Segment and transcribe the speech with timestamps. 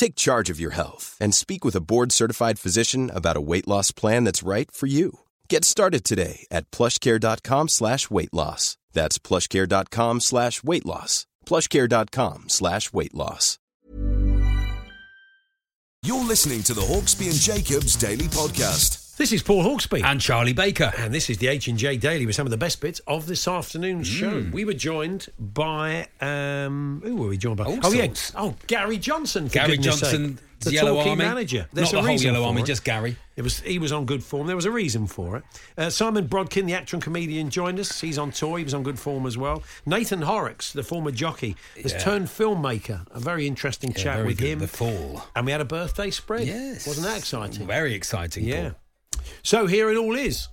[0.00, 3.92] Take charge of your health and speak with a board-certified physician about a weight loss
[3.92, 5.18] plan that's right for you.
[5.50, 8.78] Get started today at plushcare.com slash weight loss.
[8.94, 11.26] That's plushcare.com slash weight loss.
[11.44, 13.58] plushcare.com slash weight loss.
[16.02, 18.99] You're listening to the Hawksbee and Jacobs Daily Podcast.
[19.20, 20.02] This is Paul Hawksbee.
[20.02, 20.90] And Charlie Baker.
[20.96, 24.08] And this is the H&J Daily with some of the best bits of this afternoon's
[24.08, 24.18] Mm.
[24.18, 24.46] show.
[24.50, 26.08] We were joined by...
[26.22, 27.64] Um, who were we joined by?
[27.64, 28.06] All oh, yeah.
[28.34, 30.46] Oh, Gary Johnson, Gary Johnson, sake.
[30.60, 31.24] The Yellow talking Army.
[31.26, 31.58] manager.
[31.58, 32.64] Not There's the a whole Yellow Army, it.
[32.64, 33.16] just Gary.
[33.36, 34.46] It was He was on good form.
[34.46, 35.44] There was a reason for it.
[35.76, 38.00] Uh, Simon Brodkin, the actor and comedian, joined us.
[38.00, 38.56] He's on tour.
[38.56, 39.62] He was on good form as well.
[39.84, 41.98] Nathan Horrocks, the former jockey, has Yeah.
[41.98, 43.06] turned filmmaker.
[43.10, 44.48] A very interesting Yeah, chat very with good.
[44.48, 44.58] him.
[44.60, 45.26] The Fall.
[45.36, 46.46] And we had a birthday spread.
[46.46, 46.86] Yes.
[46.86, 47.66] Wasn't that exciting?
[47.66, 48.44] Very exciting.
[48.44, 48.70] Yeah.
[48.70, 48.76] Paul.
[49.42, 50.48] So here it all is.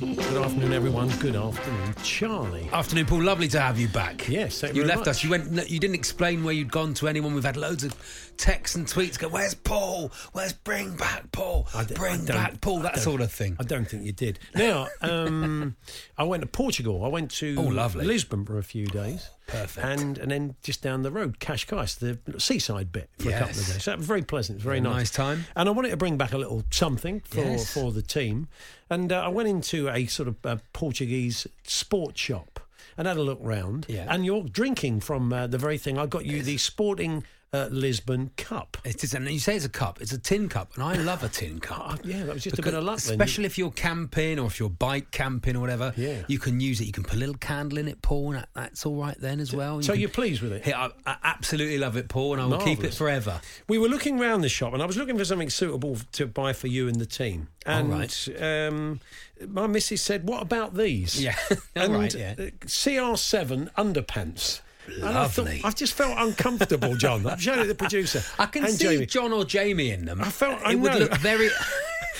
[0.00, 1.08] Good afternoon, everyone.
[1.18, 2.68] Good afternoon, Charlie.
[2.72, 3.22] Afternoon, Paul.
[3.22, 4.28] Lovely to have you back.
[4.28, 5.08] Yes, thank you you left much.
[5.08, 5.24] us.
[5.24, 5.70] You went.
[5.70, 7.34] You didn't explain where you'd gone to anyone.
[7.34, 7.94] We've had loads of
[8.38, 9.18] texts and tweets.
[9.18, 10.10] Go, where's Paul?
[10.32, 11.68] Where's bring back Paul?
[11.74, 12.80] I d- I bring back Paul.
[12.80, 13.56] That sort of thing.
[13.60, 14.38] I don't think you did.
[14.54, 15.76] Now, um,
[16.18, 17.04] I went to Portugal.
[17.04, 18.06] I went to Oh, lovely.
[18.06, 19.28] Lisbon for a few days.
[19.48, 19.86] Perfect.
[19.86, 23.54] And and then just down the road, Cascais, the seaside bit, for a couple of
[23.66, 23.82] days.
[23.82, 24.60] So very pleasant.
[24.60, 24.94] Very nice.
[24.96, 25.44] nice time.
[25.56, 27.72] And I wanted to bring back a little something for, Yes.
[27.72, 28.48] for the team.
[28.90, 32.60] And uh, I went into a sort of uh, Portuguese sports shop
[32.96, 33.86] and had a look round.
[33.88, 34.06] Yeah.
[34.08, 35.98] And you're drinking from uh, the very thing.
[35.98, 38.76] I got you the Sporting uh, Lisbon Cup.
[38.84, 40.00] It is, and you say it's a cup.
[40.00, 42.00] It's a tin cup, and I love a tin cup.
[42.08, 43.12] Yeah, that was just a Because bit of luck then.
[43.12, 45.92] Especially if you're camping or if you're bike camping or whatever.
[45.96, 46.22] Yeah.
[46.26, 46.84] You can use it.
[46.84, 49.40] You can put a little candle in it, Paul, and that, that's all right then
[49.40, 49.82] as well.
[49.82, 50.66] So You you're pleased with it?
[50.66, 53.40] Yeah, I, I absolutely love it, Paul, and I will keep it forever.
[53.68, 56.52] We were looking around the shop, and I was looking for something suitable to buy
[56.52, 57.48] for you and the team.
[57.66, 58.28] And right.
[58.40, 59.00] um,
[59.46, 61.36] my missus said, "What about these?" Yeah.
[61.50, 62.34] All and right, yeah.
[62.38, 64.60] uh, CR7 underpants.
[64.96, 65.60] And I thought, Lovely.
[65.64, 67.26] I just felt uncomfortable, John.
[67.30, 68.22] I've shown it to the producer.
[68.38, 69.06] I can and see Jamie.
[69.06, 70.20] John or Jamie in them.
[70.20, 70.98] I felt- I it would know.
[70.98, 71.48] look very.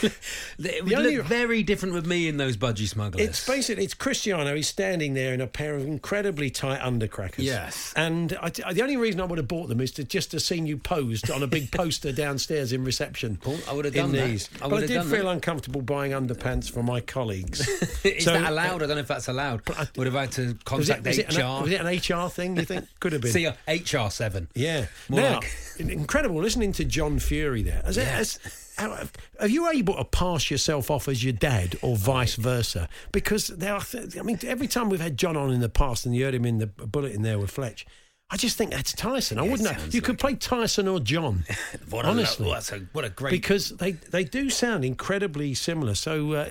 [0.58, 3.26] it would only- look very different with me in those budgie smugglers.
[3.26, 4.54] It's basically it's Cristiano.
[4.54, 7.44] He's standing there in a pair of incredibly tight undercrackers.
[7.44, 7.92] Yes.
[7.96, 10.66] and I, the only reason I would have bought them is to just to seen
[10.66, 13.36] you posed on a big poster downstairs in reception.
[13.36, 14.26] Paul, I would have done that.
[14.28, 14.48] these.
[14.62, 15.28] I but I did feel that.
[15.30, 17.66] uncomfortable buying underpants for my colleagues.
[18.04, 18.82] Is So, that allowed?
[18.82, 19.62] I don't know if that's allowed.
[19.76, 21.40] I- would have had to Was it, contact was, it HR.
[21.40, 21.86] an, was it an
[22.24, 22.56] HR thing?
[22.56, 23.32] You think could have been?
[23.32, 24.48] See, uh, HR seven.
[24.54, 24.86] Yeah.
[25.08, 27.82] More now, like- incredible listening to John Fury there.
[27.86, 28.38] It- Yes.
[28.38, 32.88] has- are you able to pass yourself off as your dad or vice versa?
[33.12, 33.82] Because there are,
[34.18, 36.44] I mean, every time we've had John on in the past and you heard him
[36.44, 37.86] in the bulletin there with Fletch,
[38.30, 39.38] I just think that's Tyson.
[39.38, 39.84] I Yeah, wouldn't know.
[39.90, 41.44] You could play Tyson or John.
[41.88, 42.50] What a lo- honestly.
[42.50, 43.30] a, what a great.
[43.30, 45.94] because they, they do sound incredibly similar.
[45.94, 46.48] So, uh,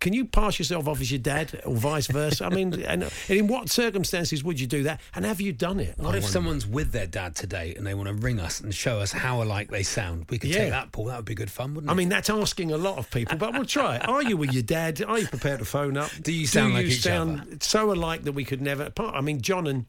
[0.00, 2.44] can you pass yourself off as your dad or vice versa?
[2.46, 5.00] I mean, and, and in what circumstances would you do that?
[5.14, 5.96] And have you done it?
[5.98, 8.74] what I if someone's with their dad today and they want to ring us and
[8.74, 10.26] show us how alike they sound?
[10.30, 10.58] We could Yeah.
[10.58, 11.04] take that, Paul.
[11.04, 11.92] That would be good fun, wouldn't it?
[11.92, 14.08] I mean, that's asking a lot of people, but we'll try it.
[14.08, 15.00] Are you with your dad?
[15.06, 16.10] Are you prepared to phone up?
[16.22, 19.14] Do you sound like you each sound so alike that we could never part?
[19.14, 19.84] I mean, John and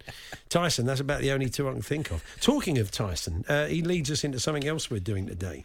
[0.49, 2.21] Tyson, that's about the only two I can think of.
[2.41, 5.63] Talking of Tyson, uh, he leads us into something else we're doing today.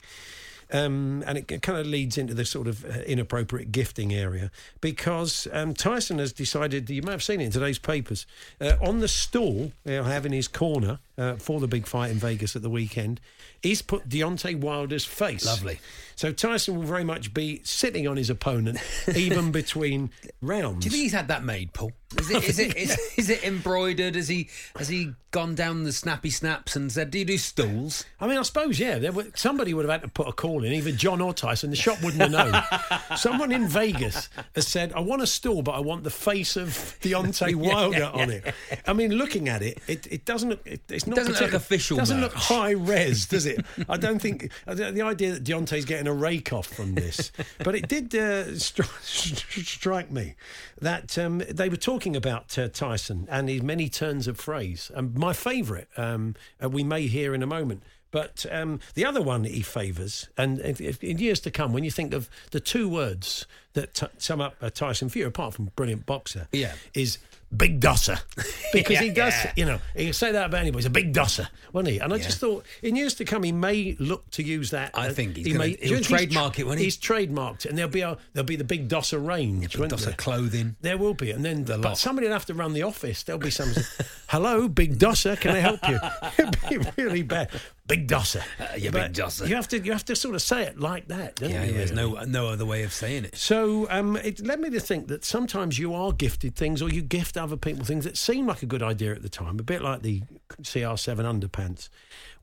[0.70, 4.50] Um, and it kind of leads into the sort of uh, inappropriate gifting area
[4.82, 8.26] because um, Tyson has decided, you may have seen it in today's papers,
[8.60, 12.18] uh, on the stall he'll have in his corner uh, for the big fight in
[12.18, 13.18] Vegas at the weekend,
[13.62, 15.46] he's put Deontay Wilder's face.
[15.46, 15.80] Lovely.
[16.18, 18.78] So Tyson will very much be sitting on his opponent,
[19.14, 20.10] even between
[20.42, 20.80] rounds.
[20.80, 21.92] Do you think he's had that made, Paul?
[22.18, 24.16] Is it is it is, is it embroidered?
[24.16, 28.04] Has he has he gone down the snappy snaps and said, "Do you do stools?"
[28.18, 28.98] I mean, I suppose, yeah.
[28.98, 31.70] There were, somebody would have had to put a call in, either John or Tyson.
[31.70, 33.16] The shop wouldn't have known.
[33.16, 36.68] Someone in Vegas has said, I want a stool, but I want the face of
[37.02, 38.54] Deontay Wilder on it.
[38.86, 41.98] I mean, looking at it, it, it doesn't look, it, it's not doesn't look official
[41.98, 43.64] doesn't look high res, does it?
[43.88, 47.30] I don't think, the idea that Deontay's getting a rake off from this,
[47.64, 50.34] but it did uh, stri- strike me
[50.80, 54.90] that um, they were talking about uh, Tyson and his many turns of phrase.
[54.94, 57.82] And my favourite, um, uh, we may hear in a moment.
[58.10, 62.14] But um, the other one he favours, and in years to come, when you think
[62.14, 66.48] of the two words that t- sum up uh, Tyson Fury, apart from brilliant boxer,
[66.50, 66.72] Yeah.
[66.94, 67.18] is
[67.56, 68.18] big dosser.
[68.70, 69.52] Because he does, Yeah.
[69.56, 70.80] you know, he can say that about anybody.
[70.82, 71.98] He's a big dosser, wasn't he?
[72.00, 72.22] And I Yeah.
[72.24, 74.90] just thought, in years to come, he may look to use that.
[74.92, 76.78] I uh, think he's he gonna- may, he'll do you think he's trademark it, won't
[76.78, 76.84] he?
[76.84, 79.74] He's trademarked it, and there'll be a there'll be the big dosser range.
[79.78, 80.14] Big dosser there?
[80.16, 80.76] clothing.
[80.82, 81.96] There will be, and then but lot.
[81.98, 83.22] somebody will have to run the office.
[83.22, 83.72] There'll be some.
[84.28, 85.98] Hello, Big Dosser, can I help you?
[86.38, 86.58] It'd
[86.94, 87.48] be really bad.
[87.86, 89.46] Big Dosser, Uh, you But big dosser.
[89.48, 91.36] You have to you have to sort of say it like that.
[91.36, 93.34] Don't Yeah, you, yeah, there's no no other way of saying it.
[93.38, 97.00] So um, it led me to think that sometimes you are gifted things, or you
[97.00, 99.82] gift other people things that seemed like a good idea at the time, a bit
[99.82, 100.22] like the
[100.62, 101.88] CR7 underpants,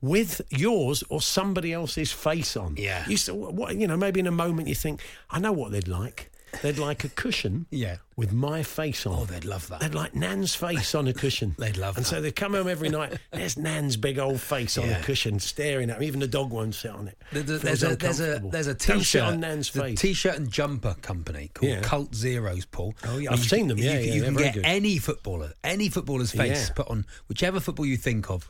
[0.00, 2.76] with yours or somebody else's face on.
[2.76, 3.04] Yeah.
[3.08, 5.00] You what you know, maybe in a moment you think,
[5.30, 6.30] I know what they'd like.
[6.66, 7.66] They'd like a cushion.
[7.70, 7.96] Yeah.
[8.16, 9.18] With my face on.
[9.20, 9.80] Oh, they'd love that.
[9.80, 11.54] They'd like Nan's face on a cushion.
[11.58, 12.08] They'd love And that.
[12.08, 13.18] so they come home every night.
[13.32, 16.06] There's Nan's big old face on a cushion, staring at me.
[16.06, 17.18] Even the dog won't sit on it.
[17.32, 18.50] There's a, there's a there's a uncomfortable.
[18.50, 20.00] there's a Don't sit t-shirt on Nan's face.
[20.00, 21.80] t-shirt and jumper company called Yeah.
[21.82, 22.94] Cult Zeros, Paul.
[23.04, 24.64] Oh, yeah, I've you seen them, yeah, you, yeah, you can get good.
[24.64, 26.74] any footballer, any footballer's face Yeah.
[26.74, 28.48] put on whichever football you think of.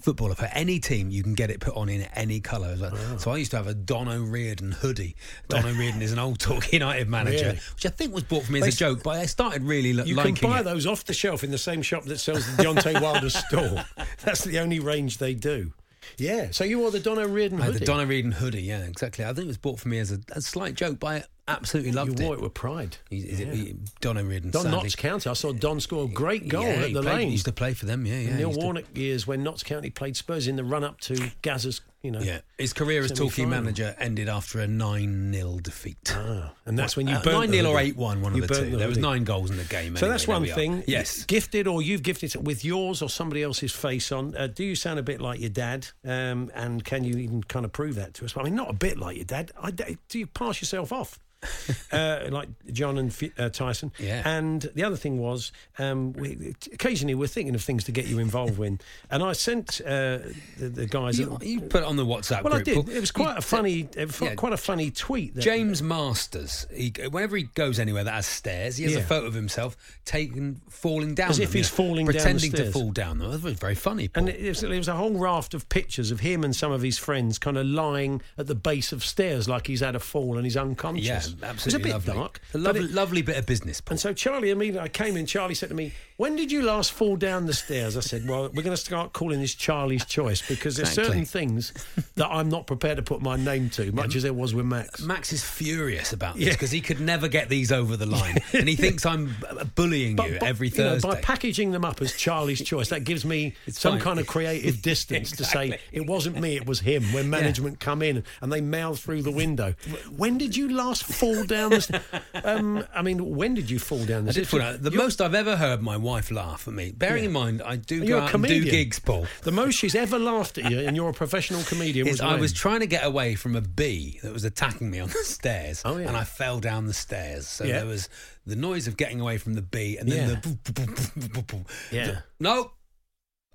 [0.00, 2.76] Footballer for any team, you can get it put on in any colour.
[2.80, 2.92] well.
[2.94, 3.16] Oh.
[3.18, 5.16] So I used to have a Don O'Riordan hoodie.
[5.48, 7.58] Don O'Riordan is an old Torquay United manager, Really?
[7.74, 9.92] which I think was bought for me as They a joke, but I started really
[9.92, 10.62] li- You liking can buy it.
[10.62, 13.84] those off the shelf in the same shop that sells the Deontay Wilder store.
[14.24, 15.72] That's the only range they do.
[16.16, 16.48] Yeah.
[16.52, 17.78] So you wore the Don O'Riordan I had hoodie.
[17.80, 19.24] the Don O'Riordan hoodie, yeah, exactly.
[19.24, 21.96] I think it was bought for me as a, a slight joke, but Absolutely you
[22.26, 22.38] wore it.
[22.38, 22.96] it with pride.
[23.10, 23.46] Is Yeah.
[23.46, 24.50] it Don O'Riordan?
[24.50, 25.30] Don sadly- Notts County.
[25.30, 27.26] I saw Don score a great goal Yeah, at the played- lane.
[27.28, 28.26] He used to play for them, yeah, yeah.
[28.36, 31.00] Neil he used to- Warnock years when Notts County played Spurs in the run up
[31.02, 32.20] to Gazza's, you know.
[32.20, 35.96] Yeah, his career as Torquay manager ended after a 9 0 defeat.
[36.14, 38.46] Ah, and that's when you Uh, burnt 9 0 or 8 1, one of the
[38.54, 38.70] two.
[38.70, 39.96] the There was nine goals in the game.
[39.96, 40.84] So that's there one thing.
[40.86, 41.24] Yes.
[41.24, 44.36] Gifted or you've gifted it with yours or somebody else's face on.
[44.36, 45.88] Uh, do you sound a bit like your dad?
[46.04, 48.34] Um, and can you even kind of prove that to us?
[48.36, 49.50] I mean, not a bit like your dad.
[49.60, 51.18] I, do you pass yourself off?
[51.92, 53.92] uh, like John and uh, Tyson.
[53.98, 54.22] Yeah.
[54.28, 58.18] And the other thing was, um, we, occasionally we're thinking of things to get you
[58.18, 58.80] involved in.
[59.10, 60.18] And I sent uh,
[60.58, 61.18] the, the guys.
[61.18, 62.88] You, you put it on the WhatsApp well, I did.
[62.88, 64.34] It was quite You- a funny, yeah.
[64.34, 65.34] quite a funny tweet.
[65.34, 69.00] That, James Masters, he, whenever he goes anywhere that has stairs, he has Yeah.
[69.00, 71.30] a photo of himself taken falling down.
[71.30, 73.30] As if he's falling pretending to fall down them.
[73.30, 74.08] That was very funny.
[74.08, 74.24] Paul.
[74.24, 76.82] And it was, it was a whole raft of pictures of him and some of
[76.82, 80.36] his friends kind of lying at the base of stairs like he's had a fall
[80.36, 81.06] and he's unconscious.
[81.06, 82.14] yeah, It was a bit lovely.
[82.14, 82.40] dark.
[82.54, 83.80] A lovely, it- lovely bit of business.
[83.80, 83.92] Paul.
[83.94, 86.90] and so Charlie, immediately I came in, Charlie said to me, When did you last
[86.90, 87.96] fall down the stairs?
[87.96, 91.04] I said, Well, we're going to start calling this Charlie's Choice because there's Exactly.
[91.04, 91.72] certain things
[92.16, 95.00] that I'm not prepared to put my name to, much as there was with Max.
[95.00, 96.52] Max is furious about this Yeah.
[96.54, 99.32] because he could never get these over the line, and he thinks I'm
[99.76, 101.08] bullying But- you but, every you know, Thursday.
[101.08, 104.00] by packaging them up as Charlie's choice, that gives me some fine.
[104.00, 107.04] kind of creative distance to say it wasn't me, it was him.
[107.12, 109.76] When management come in and they mouth through the window,
[110.16, 112.02] when did you last fall down the stairs?
[112.42, 114.80] Um, I mean, when did you fall down the I stairs?
[114.80, 116.92] the You're- most I've ever heard my wife laugh at me.
[116.92, 119.26] Bearing in mind, I do go out and do gigs, Paul.
[119.42, 122.08] The most she's ever laughed at you, and you're a professional comedian.
[122.08, 125.08] Was I was trying to get away from a bee that was attacking me on
[125.08, 126.08] the stairs, Oh, yeah.
[126.08, 127.46] and I fell down the stairs.
[127.46, 127.78] So Yeah.
[127.80, 128.08] there was
[128.46, 130.34] the noise of getting away from the bee, and then Yeah.
[130.36, 131.66] the boop, boop, boop.
[131.92, 132.06] Yeah.
[132.06, 132.72] The- no,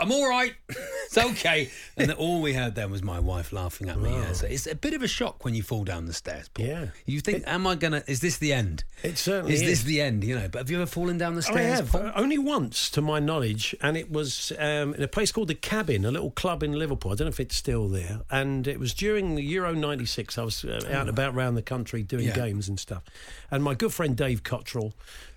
[0.03, 0.53] I'm all right.
[0.69, 1.69] it's okay.
[1.95, 4.11] And all we heard then was my wife laughing at me.
[4.11, 4.33] Yeah.
[4.33, 6.49] So it's a bit of a shock when you fall down the stairs.
[6.49, 6.65] Paul.
[6.65, 6.85] Yeah.
[7.05, 8.03] You think, am I gonna?
[8.07, 8.83] Is this the end?
[9.01, 9.61] It certainly is.
[9.61, 9.67] is.
[9.67, 10.23] this the end?
[10.23, 10.47] You know.
[10.49, 11.57] But have you ever fallen down the stairs?
[11.57, 12.11] I have Paul?
[12.15, 16.03] only once, to my knowledge, and it was um, in a place called the Cabin,
[16.05, 17.11] a little club in Liverpool.
[17.11, 18.21] I don't know if it's still there.
[18.29, 20.37] And it was during the Euro '96.
[20.37, 22.35] I was uh, out and about around the country doing Yeah.
[22.35, 23.03] games and stuff.
[23.49, 24.93] And my good friend Dave Cottrell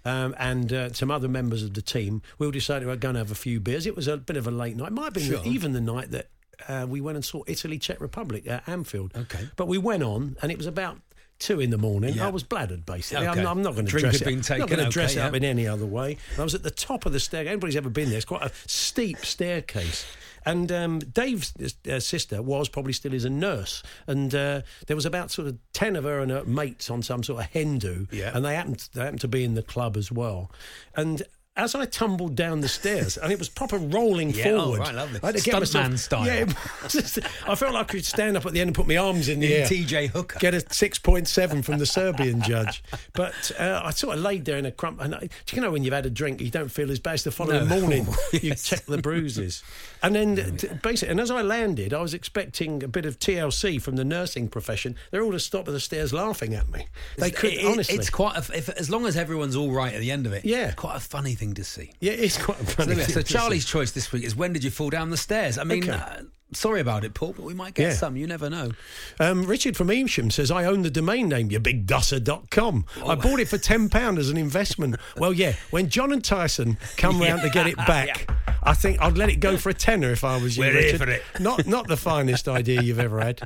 [0.06, 3.18] um, and uh, some other members of the team, we all decided we'd going to
[3.18, 3.86] have a few beers.
[3.86, 4.88] It was a bit of a late night.
[4.88, 5.42] It might have been Sure.
[5.44, 6.28] even the night that
[6.68, 9.12] uh, we went and saw Italy, Czech Republic at Anfield.
[9.16, 9.48] Okay.
[9.56, 10.98] But we went on, and it was about.
[11.38, 12.14] Two in the morning.
[12.14, 12.28] Yeah.
[12.28, 13.26] I was bladdered, basically.
[13.28, 13.40] Okay.
[13.42, 14.25] I'm, I'm not going to dress it.
[14.25, 16.16] been not taken, going to dress okay, it up in any other way.
[16.30, 17.50] And I was at the top of the staircase.
[17.50, 18.16] Anybody's ever been there?
[18.16, 20.06] It's quite a steep staircase.
[20.46, 21.52] And um, Dave's
[21.90, 25.58] uh, sister was probably still is a nurse, and uh, there was about sort of
[25.72, 28.30] ten of her and her mates on some sort of hen do, Yeah.
[28.34, 30.50] and they happened they happened to be in the club as well,
[30.94, 31.22] and.
[31.56, 34.80] As I tumbled down the stairs, and it was proper rolling Yeah, oh, forward.
[34.80, 35.20] right, lovely.
[35.22, 36.26] I to Stuntman style.
[36.26, 36.44] Yeah,
[36.88, 39.28] just- I felt like I could stand up at the end and put my arms
[39.28, 39.66] in the air.
[39.66, 40.38] TJ Hooker.
[40.38, 42.82] Get a 6.7 from the Serbian judge.
[43.14, 45.00] But uh, I sort of laid there in a crump.
[45.00, 47.14] And I, do you know when you've had a drink, you don't feel as bad
[47.14, 47.80] as the following No.
[47.80, 48.06] morning?
[48.32, 48.62] You Yes.
[48.64, 49.62] check the bruises.
[50.02, 53.80] And then t- basically, and as I landed, I was expecting a bit of TLC
[53.80, 54.94] from the nursing profession.
[55.10, 56.86] They're all just stopped at the stairs laughing at me.
[57.16, 57.96] They could, it- honestly.
[57.96, 60.44] It's quite, a, if, as long as everyone's all right at the end of it,
[60.44, 60.72] Yeah.
[60.72, 61.92] quite a funny thing to see.
[62.00, 62.94] yeah, it's quite So, funny.
[62.94, 63.34] there we so to see.
[63.34, 65.58] Charlie's choice this week is when did you fall down the stairs?
[65.58, 65.92] I mean, Okay.
[65.92, 66.22] uh,
[66.56, 67.92] sorry about it, Paul, but we might get Yeah.
[67.94, 68.16] some.
[68.16, 68.72] You never know.
[69.20, 72.84] Um, Richard from Evesham says, I own the domain name, youbigdusser.com.
[73.06, 74.96] I bought it for £10 as an investment.
[75.16, 78.30] well, yeah, when John and Tyson come round to get it back,
[78.62, 80.82] I think I'd let it go for a tenner if I was you, We're here
[80.82, 80.98] Richard.
[81.00, 81.22] for it.
[81.40, 83.42] Not, not the finest idea you've ever had.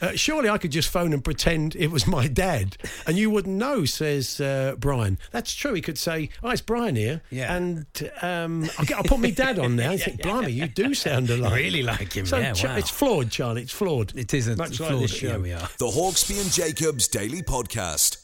[0.00, 2.76] Uh, surely I could just phone and pretend it was my dad,
[3.06, 5.18] and you wouldn't know, says uh, Brian.
[5.30, 5.74] That's true.
[5.74, 7.20] He could say, Oh, it's Brian here.
[7.30, 7.54] Yeah.
[7.54, 7.86] And
[8.22, 9.90] um, I'll, get, I'll put my dad on now.
[9.92, 11.54] You think, Blimey, you do sound alike.
[11.54, 12.76] Really like him, So yeah, Ch- wow.
[12.76, 13.62] it's flawed, Charlie.
[13.62, 14.16] It's flawed.
[14.16, 15.02] It is a Much like flawed.
[15.02, 15.28] this show.
[15.28, 15.68] Yeah, we are.
[15.78, 18.18] The Hawksbee and Jacobs Daily Podcast.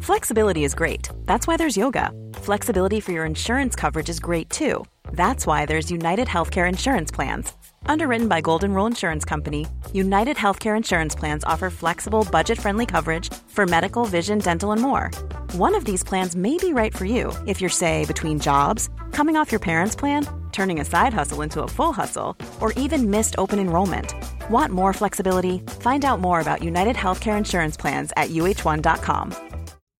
[0.00, 1.08] Flexibility is great.
[1.26, 2.10] That's why there's yoga.
[2.34, 4.84] Flexibility for your insurance coverage is great too.
[5.12, 7.52] That's why there's United Healthcare Insurance Plans.
[7.88, 13.32] Underwritten by Golden Rule Insurance Company, United Healthcare Insurance Plans offer flexible, budget friendly coverage
[13.48, 15.10] for medical, vision, dental, and more.
[15.52, 19.36] One of these plans may be right for you if you're, say, between jobs, coming
[19.36, 23.34] off your parents' plan, turning a side hustle into a full hustle, or even missed
[23.38, 24.14] open enrollment.
[24.50, 25.58] Want more flexibility?
[25.80, 29.34] Find out more about United Healthcare Insurance Plans at uh1.com.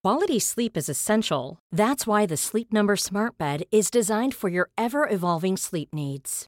[0.03, 1.59] Quality sleep is essential.
[1.71, 6.47] That's why the Sleep Number Smart Bed is designed for your ever evolving sleep needs.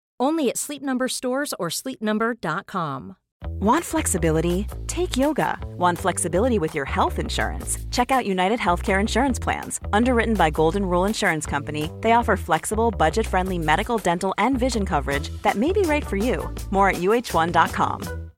[0.21, 3.15] Only at Sleep Number stores or sleepnumber.com.
[3.59, 4.67] Want flexibility?
[4.85, 5.57] Take yoga.
[5.77, 7.77] Want flexibility with your health insurance?
[7.89, 9.79] Check out United Healthcare Insurance Plans.
[9.93, 14.85] Underwritten by Golden Rule Insurance Company, they offer flexible, budget friendly medical, dental, and vision
[14.85, 16.53] coverage that may be right for you.
[16.69, 18.31] More at uh1.com.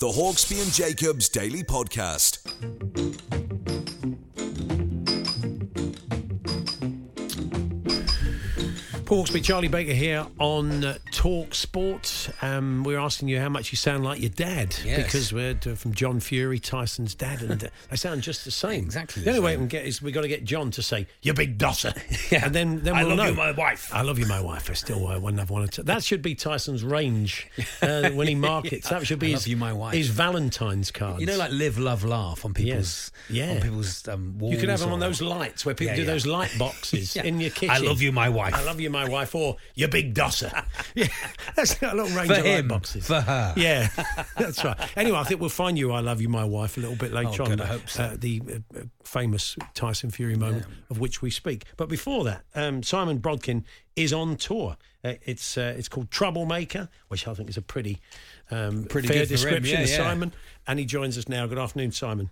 [0.00, 3.23] The Hawksbee and Jacobs Daily Podcast.
[9.06, 12.30] Paul Hawksbee, Charlie Baker here on uh, Talk Sport.
[12.40, 15.04] Um, we're asking you how much you sound like your dad Yes.
[15.04, 18.84] because we're uh, from John Fury, Tyson's dad, and uh, they sound just the same.
[18.84, 20.82] Exactly The the only way we can get is we've got to get John to
[20.82, 21.92] say "you big dosser,"
[22.32, 22.46] Yeah.
[22.46, 23.26] and then then we'll I love know.
[23.26, 23.90] you, my wife.
[23.92, 24.70] I love you, my wife.
[24.70, 25.82] I still uh, one never wanted to.
[25.82, 27.46] That should be Tyson's range
[27.82, 28.88] uh, when he markets.
[28.88, 29.92] That should be his, you, my wife.
[29.94, 31.20] his Valentine's cards.
[31.20, 33.50] You know, like live, love, laugh on people's Yeah.
[33.50, 34.54] on people's um, walls.
[34.54, 36.06] You could have them on those lights where people Yeah, do yeah.
[36.12, 37.70] those light boxes in your kitchen.
[37.74, 38.54] I love you, my wife.
[38.54, 40.50] I love you, my wife, or you big dosser.
[40.94, 41.08] yeah,
[41.54, 43.06] that's got a little range For of him, boxes.
[43.06, 43.52] for her.
[43.56, 43.88] Yeah,
[44.38, 44.78] that's right.
[44.96, 45.92] Anyway, I think we'll find you.
[45.92, 47.50] I love you, my wife, a little bit later Oh, on.
[47.50, 48.04] good, I hope so.
[48.04, 51.64] uh, the uh, uh, famous Tyson Fury moment of which we speak.
[51.76, 53.64] But before that, um, Simon Brodkin
[53.96, 54.76] is on tour.
[55.04, 58.00] Uh, it's uh, it's called Troublemaker, which I think is a pretty
[58.50, 59.96] um, Pretty fair good description yeah, of yeah.
[59.98, 60.32] Simon.
[60.66, 61.46] And he joins us now.
[61.46, 62.30] Good afternoon, Simon.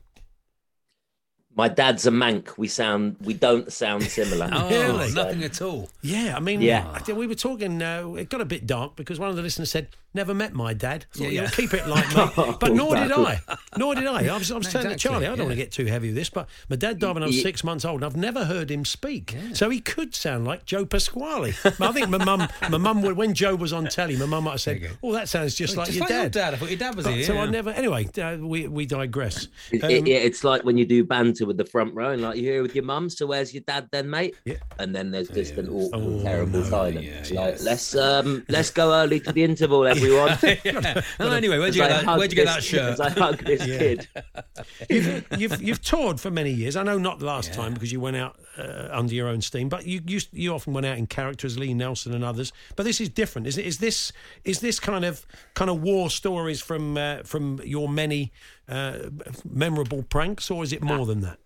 [1.55, 2.57] My dad's a mank.
[2.57, 4.49] We sound, we don't sound similar.
[4.53, 5.13] Oh, Really?
[5.13, 5.91] nothing at all.
[6.01, 6.89] Yeah, I mean, Yeah.
[7.09, 7.83] I we were talking.
[7.83, 10.75] Uh, it got a bit dark because one of the listeners said, "Never met my
[10.75, 11.51] dad." Thought, Yeah, "You'll yeah.
[11.51, 13.41] keep it like me, but nor did I.
[13.77, 14.27] Nor did I.
[14.29, 15.45] I was, I was No, saying to exactly, Charlie, I don't yeah.
[15.45, 17.43] want to get too heavy with this, but my dad died when I was Ye-
[17.43, 19.37] six months old, and I've never heard him speak.
[19.55, 21.55] So he could sound like Joe Pasquale.
[21.65, 24.53] I think my mum, my mum, would when Joe was on telly, my mum might
[24.53, 25.09] have said, There you go.
[25.09, 26.55] "Oh, that sounds just like Just your like your dad." dad.
[26.55, 27.71] I thought your dad was But- here, So I never.
[27.71, 29.47] Anyway, uh, we we digress.
[29.83, 32.37] Um, it- yeah, it's like when you do banter with the front row and like
[32.37, 34.35] you're here with your mum, so where's your dad then, mate?
[34.45, 34.57] Yeah.
[34.79, 37.07] And then there's just an awful, Oh, terrible no, silence.
[37.07, 37.41] yeah, It's yeah.
[37.41, 41.03] like, let's um, let's go early to the interval, everyone.
[41.21, 42.93] Oh, anyway, where'd you, get that, where'd you get that shirt?
[42.93, 44.09] As I hug this kid.
[44.91, 46.77] you've, you've you've toured for many years.
[46.77, 49.69] I know not the last time because you went out uh, under your own steam,
[49.69, 52.53] but you, you you often went out in characters, Lee Nelson and others.
[52.77, 53.47] But this is different.
[53.47, 53.67] Is it?
[53.67, 54.13] Is this
[54.45, 58.33] is this kind of kind of war stories from uh, from your many
[58.69, 59.11] uh,
[59.49, 61.39] memorable pranks, or is it more than that?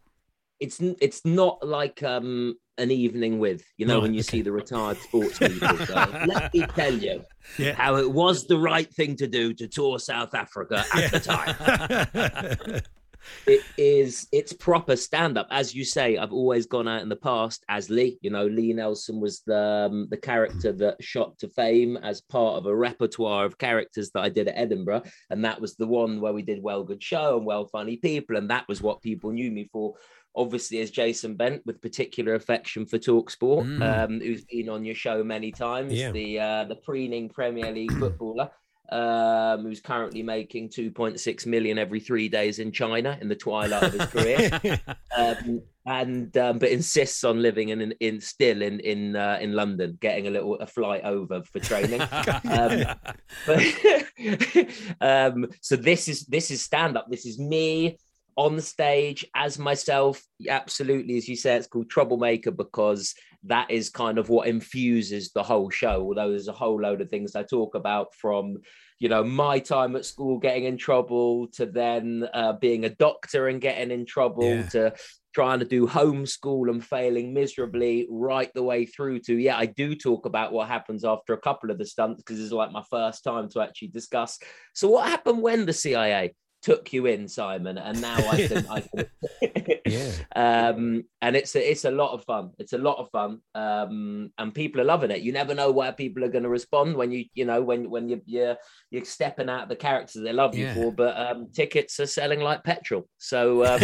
[0.60, 4.28] It's it's not like um an evening with you know Right, when you okay.
[4.38, 5.94] see the retired sports people go,
[6.26, 7.22] let me tell you
[7.58, 7.74] Yeah.
[7.74, 12.80] how it was the right thing to do to tour south africa at the time.
[13.48, 17.16] It is it's proper stand up as you say i've always gone out in the
[17.16, 18.18] past as lee.
[18.20, 22.56] You know lee nelson was the um, the character that shot to fame as part
[22.56, 25.02] of a repertoire of characters that i did at edinburgh.
[25.30, 28.36] And that was the one where we did well good show and well funny people
[28.36, 29.94] and that was what people knew me for
[30.36, 34.04] obviously as jason bent with particular affection for talk sport Mm.
[34.04, 36.12] um who's been on your show many times Yeah.
[36.12, 38.50] the uh the preening premier league footballer
[38.90, 43.92] um, who's currently making 2.6 million every three days in China in the twilight of
[43.92, 44.80] his career,
[45.16, 49.54] um, and um, but insists on living in, in, in still in in uh, in
[49.54, 52.00] London, getting a little a flight over for training.
[52.00, 52.84] um,
[53.46, 53.62] but,
[55.00, 57.06] um, so this is this is stand up.
[57.10, 57.98] This is me
[58.36, 60.22] on the stage as myself.
[60.48, 63.14] Absolutely, as you say, it's called Troublemaker because
[63.44, 66.02] that is kind of what infuses the whole show.
[66.02, 68.58] Although there's a whole load of things I talk about from
[68.98, 73.48] you know my time at school getting in trouble to then uh, being a doctor
[73.48, 74.68] and getting in trouble Yeah.
[74.70, 74.94] to
[75.34, 79.94] trying to do homeschool and failing miserably right the way through to yeah i do
[79.94, 83.22] talk about what happens after a couple of the stunts because it's like my first
[83.22, 84.38] time to actually discuss
[84.72, 86.34] so what happened when the cia
[86.66, 89.06] took you in simon and now i can i can
[89.86, 90.10] Yeah.
[90.34, 94.32] um and it's a, it's a lot of fun it's a lot of fun um
[94.36, 97.12] and people are loving it you never know where people are going to respond when
[97.12, 98.56] you you know when when you you're
[98.90, 100.74] you're stepping out the characters they love you Yeah.
[100.74, 103.78] for but um tickets are selling like petrol so um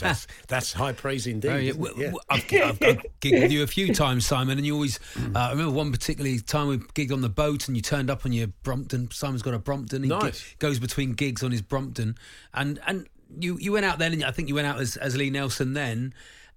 [0.00, 1.48] that's, that's high praise indeed.
[1.50, 1.70] Oh, yeah.
[1.70, 1.88] isn't it?
[1.88, 2.10] W- Yeah.
[2.10, 4.98] w- I've, I've, I've gigged with you a few times, Simon, and you always.
[5.34, 8.24] Uh, I remember one particularly time we gigged on the boat, and you turned up
[8.26, 9.10] on your Brompton.
[9.10, 10.02] Simon's got a Brompton.
[10.02, 10.54] He gi- Nice.
[10.58, 12.09] goes between gigs on his Brompton,
[12.54, 15.16] and and you you went out then, and I think you went out as, as
[15.16, 16.14] Lee Nelson then.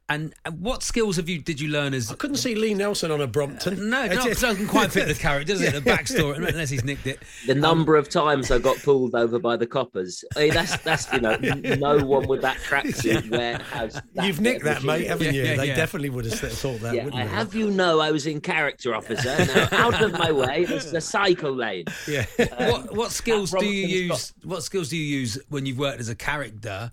[0.10, 3.10] And, and what skills have you did you learn as I couldn't see Lee Nelson
[3.10, 3.90] on a Brompton.
[3.90, 5.74] no, no, it doesn't quite fit the character, does it?
[5.74, 7.20] The backstory, unless he's nicked it.
[7.48, 10.24] the number of times I got pulled over by the coppers.
[10.36, 13.94] I mean, that's that's you know, no one with that tracksuit wear has.
[14.14, 15.42] that You've nicked that, mate, haven't you?
[15.44, 15.76] Yeah, they yeah.
[15.76, 17.32] definitely would have thought that, Yeah, wouldn't I they?
[17.32, 19.36] have you know I was in character, officer.
[19.46, 20.66] Now out of my way.
[20.66, 21.86] This is a cycle lane.
[22.08, 22.26] Yeah.
[22.70, 24.34] what what skills do you Brompton's use?
[24.44, 26.92] What skills do you use when you've worked as a character?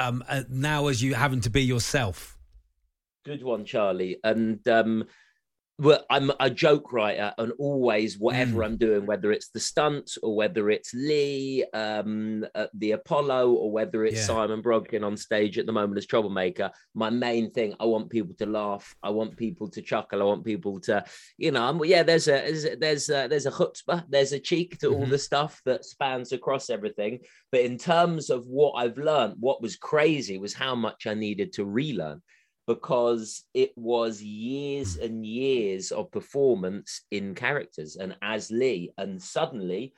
[0.00, 2.31] Um, uh, now as you having to be yourself.
[3.24, 4.18] Good one, Charlie.
[4.24, 5.04] And um,
[5.78, 8.64] well, I'm a joke writer, and always whatever Mm.
[8.66, 13.70] I'm doing, whether it's the stunts or whether it's Lee, um, at the Apollo, or
[13.72, 14.26] whether it's Yeah.
[14.26, 18.34] Simon Brodkin on stage at the moment as Troublemaker, my main thing, I want people
[18.38, 21.04] to laugh, I want people to chuckle, I want people to,
[21.38, 24.38] you know, I'm, yeah, there's a there's a, there's a, there's a chutzpah, there's a
[24.40, 25.10] cheek to all Mhm.
[25.10, 27.20] the stuff that spans across everything.
[27.50, 31.52] But in terms of what I've learned, what was crazy was how much I needed
[31.54, 32.20] to relearn
[32.66, 38.92] because it was years and years of performance in characters and as Lee.
[38.98, 39.94] And suddenly,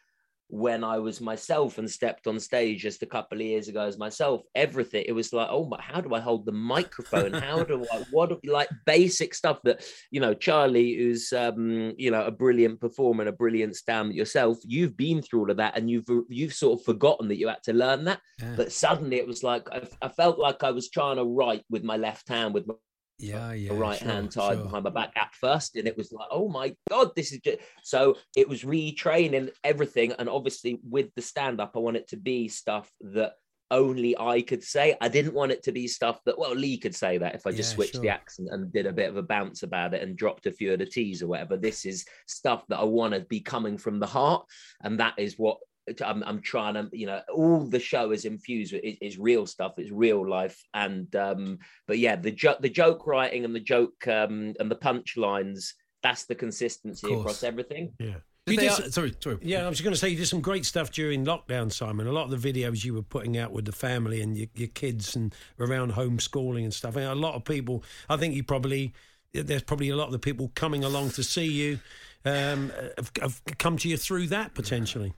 [0.54, 3.98] when I was myself and stepped on stage just a couple of years ago as
[3.98, 7.32] myself, everything it was like, oh my, how do I hold the microphone?
[7.32, 12.24] How do I what like basic stuff that you know, Charlie, who's um, you know,
[12.24, 15.90] a brilliant performer and a brilliant stand yourself, you've been through all of that and
[15.90, 18.20] you've you've sort of forgotten that you had to learn that.
[18.40, 18.54] Yeah.
[18.56, 21.82] But suddenly it was like I, I felt like I was trying to write with
[21.82, 22.74] my left hand with my
[23.18, 23.72] Yeah, yeah.
[23.74, 24.64] right sure, hand tied sure.
[24.64, 27.58] behind my back at first, and it was like, oh my god, this is just
[27.82, 28.16] so.
[28.36, 32.48] It was retraining everything, and obviously with the stand up, I want it to be
[32.48, 33.34] stuff that
[33.70, 34.96] only I could say.
[35.00, 37.52] I didn't want it to be stuff that well Lee could say that if I
[37.52, 40.16] just Yeah, switched the accent and did a bit of a bounce about it and
[40.16, 41.56] dropped a few of the T's or whatever.
[41.56, 44.44] This is stuff that I want to be coming from the heart,
[44.82, 45.58] and that is what.
[46.04, 49.46] I'm, I'm trying to, you know, all the show is infused with is, is real
[49.46, 49.74] stuff.
[49.78, 54.06] It's real life, and um, but yeah, the joke, the joke writing and the joke
[54.08, 55.72] um, and the punchlines.
[56.02, 57.94] That's the consistency across everything.
[57.98, 58.16] Yeah.
[58.46, 59.38] You they- did s- sorry, sorry.
[59.40, 62.06] Yeah, I was going to say you did some great stuff during lockdown, Simon.
[62.06, 64.68] A lot of the videos you were putting out with the family and your, your
[64.68, 66.96] kids and around homeschooling and stuff.
[66.96, 68.92] And a lot of people, I think you probably,
[69.32, 71.80] there's probably a lot of the people coming along to see you
[72.26, 75.14] um, have, have come to you through that potentially.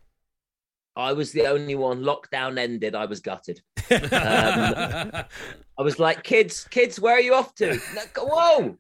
[0.97, 2.03] I was the only one.
[2.03, 2.95] Lockdown ended.
[2.95, 3.61] I was gutted.
[3.89, 5.25] Um,
[5.79, 7.79] I was like, kids, kids, where are you off to?
[7.95, 8.79] Like, Whoa!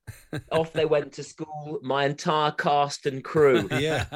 [0.50, 1.78] off they went to school.
[1.82, 4.06] My entire cast and crew Yeah.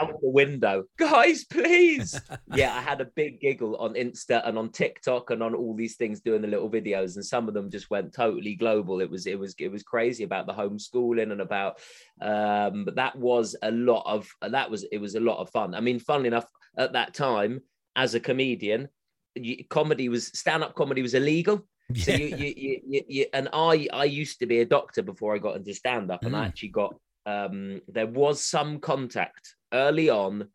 [0.00, 0.84] out the window.
[0.96, 2.18] Guys, please.
[2.54, 5.96] Yeah, I had a big giggle on Insta and on TikTok and on all these
[5.96, 9.00] things doing the little videos, and some of them just went totally global.
[9.00, 11.80] It was it was it was crazy about the homeschooling and about
[12.20, 15.74] um but that was a lot of that was it was a lot of fun.
[15.74, 16.46] I mean, funnily enough,
[16.80, 17.60] at that time,
[17.94, 18.88] as a comedian,
[19.34, 21.66] you- comedy was stand-up comedy was illegal.
[21.94, 25.38] So you, you, you, you, and I, I used to be a doctor before I
[25.38, 26.48] got into stand up, and I Mm.
[26.48, 26.94] actually got.
[27.26, 30.48] Um, there was some contact early on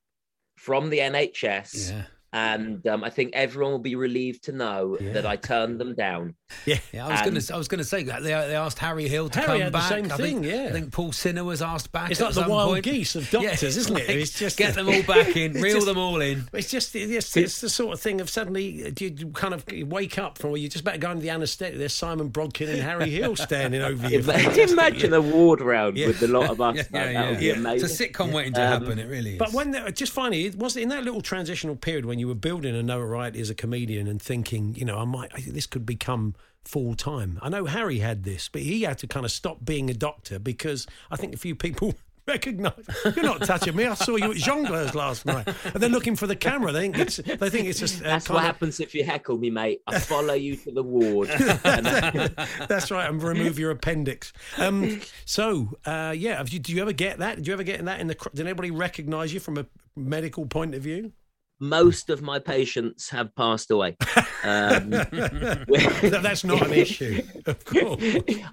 [0.57, 1.91] from the NHS,
[2.33, 6.35] and um, I think everyone will be relieved to know that I turned them down.
[6.65, 6.77] Yeah.
[6.93, 7.53] Yeah, I was going to.
[7.53, 9.67] I was going to say that they, they asked Harry Hill to Harry come had
[9.67, 9.89] the back.
[9.89, 10.67] same I thing, yeah.
[10.69, 12.11] I think Paul Sinha was asked back.
[12.11, 12.85] It's at like the some wild point.
[12.85, 14.09] geese of Yeah, doctors, it's isn't it?
[14.09, 16.47] It's just get them all back in, reel just- them all in.
[16.53, 20.37] It's just it's, it's the sort of thing of suddenly you kind of wake up
[20.37, 21.77] from where you're just about to go into the anaesthetic.
[21.77, 24.21] There's Simon Brodkin and Harry Hill standing over you.
[24.23, 24.69] Fantastic.
[24.69, 26.07] Imagine a ward round Yeah.
[26.07, 26.75] with a lot of us.
[26.77, 27.53] Yeah, that, yeah, that would be yeah.
[27.53, 27.85] amazing.
[27.89, 28.99] It's a sitcom waiting to Um, happen.
[28.99, 29.39] It really is.
[29.39, 32.27] But when the, just finally, it was it in that little transitional period when you
[32.27, 35.65] were building a notoriety as a comedian and thinking, you know, I might I, this
[35.67, 37.39] could become full time.
[37.41, 40.39] I know Harry had this, but he had to kind of stop being a doctor
[40.39, 41.93] because I think a few people.
[42.27, 42.73] Recognise
[43.15, 43.85] you're not touching me.
[43.85, 46.71] I saw you at Jongleurs last night, and they're looking for the camera.
[46.71, 49.37] They think it's they think it's just uh, That's what of- happens if you heckle
[49.37, 49.81] me, mate.
[49.85, 51.29] I follow you to the ward.
[51.63, 52.29] Uh,
[52.67, 54.33] That's right, and remove your appendix.
[54.57, 57.35] Um, so, uh, yeah, have you, do you ever get that?
[57.35, 58.15] Did you ever get that in the?
[58.33, 61.13] Did anybody recognise you from a medical point of view?
[61.59, 63.95] Most of my patients have passed away.
[64.43, 68.03] Um, That's not an issue, of course.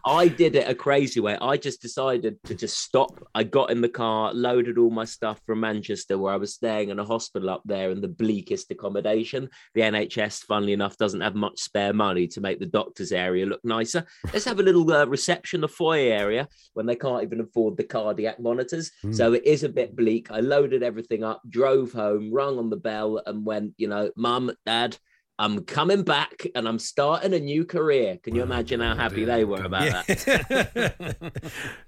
[0.05, 1.37] I did it a crazy way.
[1.41, 3.23] I just decided to just stop.
[3.35, 6.91] I got in the car, loaded all my stuff from Manchester, where I was staying
[6.91, 9.49] in a hospital up there in the bleakest accommodation.
[9.75, 13.65] The NHS, funnily enough, doesn't have much spare money to make the doctor's area look
[13.65, 14.05] nicer.
[14.33, 17.85] Let's have a little uh, reception, a foyer area, when they can't even afford the
[17.85, 18.91] cardiac monitors.
[19.11, 20.31] So it is a bit bleak.
[20.31, 22.92] I loaded everything up, drove home, rung on the bell,
[23.27, 24.99] and went, you know, Mum, Dad.
[25.39, 28.19] I'm coming back and I'm starting a new career.
[28.23, 30.95] Can you imagine how happy they were about that?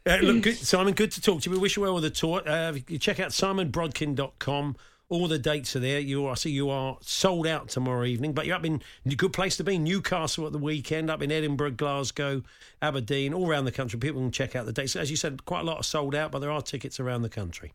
[0.07, 1.57] Uh, look, good, Simon, good to talk to you.
[1.57, 2.43] We wish you well with the tour.
[2.47, 4.77] Uh, you check out simonbrodkin.com.
[5.09, 6.01] All the dates are there.
[6.01, 9.15] You are, I see you are sold out tomorrow evening, but you're up in a
[9.15, 9.79] good place to be.
[9.79, 12.43] Newcastle at the weekend, up in Edinburgh, Glasgow,
[12.83, 13.99] Aberdeen, all around the country.
[13.99, 14.97] People can check out the dates.
[14.97, 17.29] As you said, quite a lot are sold out, but there are tickets around the
[17.29, 17.73] country.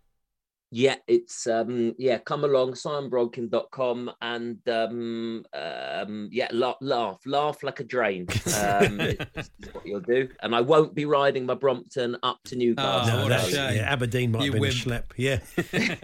[0.71, 7.79] Yeah, it's um yeah, come along, simonbrodkin.com and um um yeah, laugh laugh, laugh like
[7.79, 8.27] a drain.
[8.63, 10.29] Um is what you'll do.
[10.41, 13.17] And I won't be riding my Brompton up to Newcastle.
[13.19, 13.75] Oh, what a that's- shame.
[13.77, 14.73] yeah, Aberdeen might You have been wimp.
[14.73, 15.03] a schlep.
[15.17, 15.39] Yeah.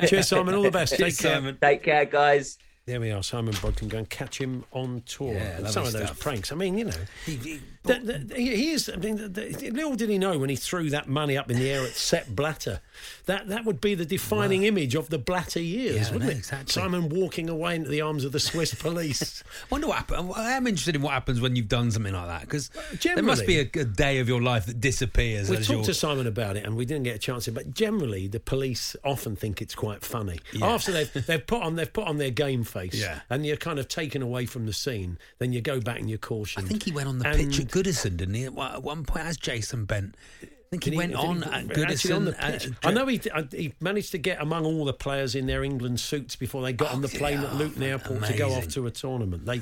[0.08, 0.56] Cheers, Simon.
[0.56, 0.94] All the best.
[0.94, 1.36] Take care.
[1.36, 1.58] Simon.
[1.62, 2.58] Take care, guys.
[2.88, 3.88] There we are, Simon Brodkin.
[3.90, 5.34] Go and catch him on tour.
[5.34, 6.52] Yeah, And lovely Some of those pranks.
[6.52, 6.92] I mean, you know,
[7.26, 8.90] He- he- the, the, he is.
[8.90, 11.70] I mean, the, little did he know when he threw that money up in the
[11.70, 12.82] air at Sepp Blatter,
[13.26, 16.38] that that would be the defining image of the Blatter years, Yeah, wouldn't it?
[16.38, 16.72] exactly.
[16.72, 19.44] Simon walking away into the arms of the Swiss police.
[19.70, 20.34] wonder what happens.
[20.36, 22.70] I'm interested in what happens when you've done something like that because
[23.02, 25.50] there must be a, a day of your life that disappears.
[25.50, 27.52] we as talked to Simon about it, and we didn't get a chance to.
[27.52, 30.68] But generally, the police often think it's quite funny Yeah.
[30.68, 33.22] after they've they've put on they've put on their game face, Yeah.
[33.30, 35.18] and you're kind of taken away from the scene.
[35.40, 36.20] Then you go back and you're
[36.58, 38.46] I think he went on the And- pitch at Goodison, didn't he?
[38.46, 40.16] At one- point, as Jason Bent.
[40.42, 42.16] I think he, Did went did on he- at Goodison.
[42.16, 42.64] on the uh, pitch.
[42.64, 45.64] dr- I know he, uh, he managed to get among all the players in their
[45.64, 47.46] England suits before they got Oh, on the plane he?
[47.46, 49.46] at Oh, Luton Airport to go off to a tournament.
[49.46, 49.62] They,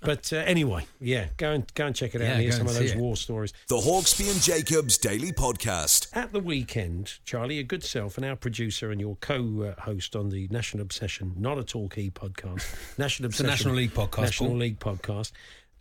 [0.00, 2.60] but uh, anyway, yeah, go and go and check it out Yeah, and hear some
[2.60, 2.96] and of those it.
[2.98, 3.52] war stories.
[3.68, 6.08] The Hawksbee and Jacobs Daily Podcast.
[6.14, 10.46] At the weekend, Charlie, your good self and our producer and your co-host on the
[10.52, 12.64] National Obsession, not a Torquay podcast,
[12.98, 14.58] National It's a Obsession, National League podcast, National Paul.
[14.58, 15.32] League podcast,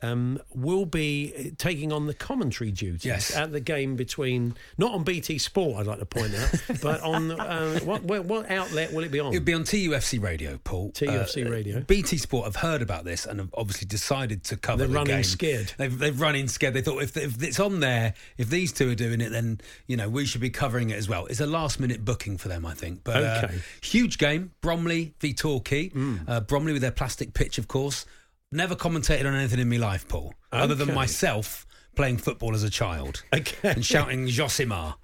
[0.02, 3.36] um, will be taking on the commentary duties Yes.
[3.36, 7.32] at the game between not on BT Sport, I'd like to point out, but on
[7.32, 9.34] uh, what, what what outlet will it be on?
[9.34, 10.90] It'll be on TUFC Radio, Paul.
[10.96, 11.82] Uh, TUFC Radio.
[11.82, 15.16] BT Sport have heard about this and have obviously decided to cover They're the running
[15.16, 15.24] game.
[15.24, 15.74] scared.
[15.78, 16.74] They've, they've run in scared.
[16.74, 19.98] They thought if, if it's on there, if these two are doing it, then you
[19.98, 21.26] know we should be covering it as well.
[21.28, 23.02] It's a last minute booking for them, I think.
[23.04, 23.60] But uh, Okay.
[23.82, 25.92] huge game, Bromley v Torquay.
[26.28, 28.06] Uh, Bromley with their plastic pitch, of course.
[28.56, 31.65] Never commentated on anything in my life, Paul, other than myself
[31.98, 33.72] playing football as a child Okay.
[33.72, 34.96] and shouting Josimar.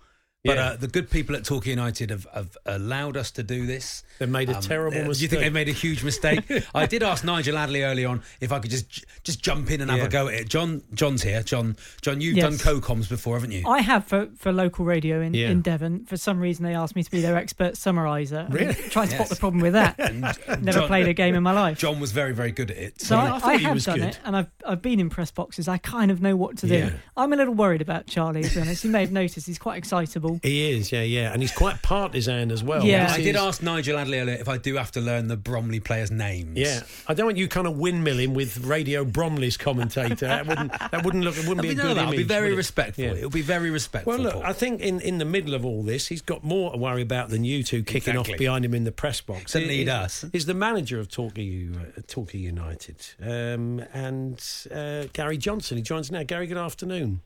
[0.43, 0.63] But Yeah.
[0.69, 4.03] uh, the good people at Torquay United have, have allowed us to do this.
[4.17, 6.41] They've made a terrible uh, Do you think they've made a huge mistake?
[6.75, 9.91] I did ask Nigel Adley early on if I could just just jump in and
[9.91, 10.05] have Yeah.
[10.05, 10.49] a go at it.
[10.49, 11.43] John, John's here.
[11.43, 12.49] John, John, you've Yes.
[12.49, 13.67] done co-coms before, haven't you?
[13.67, 15.49] I have for, for local radio in, Yeah.
[15.49, 16.05] in Devon.
[16.05, 18.45] For some reason, they asked me to be their expert summariser.
[18.45, 18.73] I'm Really?
[18.89, 19.29] Trying to spot Yes.
[19.29, 19.99] the problem with that.
[20.15, 21.77] Never John- played a game in my life.
[21.77, 22.99] John was very, very good at it.
[23.01, 24.07] so So, I, I thought I he have was done good.
[24.09, 25.67] it, and I've I've been in press boxes.
[25.67, 26.73] I kind of know what to do.
[26.75, 26.89] Yeah.
[27.15, 28.41] I'm a little worried about Charlie.
[28.43, 30.49] To be honest, you may have noticed he's quite excitable Paul.
[30.49, 32.83] He is, yeah, yeah, and he's quite partisan as well.
[32.83, 33.11] Yeah.
[33.11, 36.11] I did ask Nigel Adley earlier if I do have to learn the Bromley players'
[36.11, 36.57] names.
[36.57, 40.27] Yeah, I don't want you kind of windmilling with Radio Bromley's commentator.
[40.27, 41.37] That wouldn't that wouldn't look.
[41.37, 42.17] It wouldn't I'll be be, a no, good no, I'll image.
[42.17, 42.55] be very it?
[42.55, 43.03] respectful.
[43.03, 43.11] Yeah.
[43.13, 44.13] It'll be very respectful.
[44.13, 44.43] Well, look, Paul.
[44.43, 47.29] I think in, in the middle of all this, he's got more to worry about
[47.29, 48.33] than you two kicking Exactly.
[48.35, 49.53] off behind him in the press box.
[49.53, 50.25] Doesn't need he- us.
[50.31, 52.97] He's the manager of Torquay, U- uh, Torquay United.
[53.21, 54.41] Um, and
[54.73, 56.23] uh, Gary Johnson, he joins now.
[56.23, 57.21] Gary, good afternoon.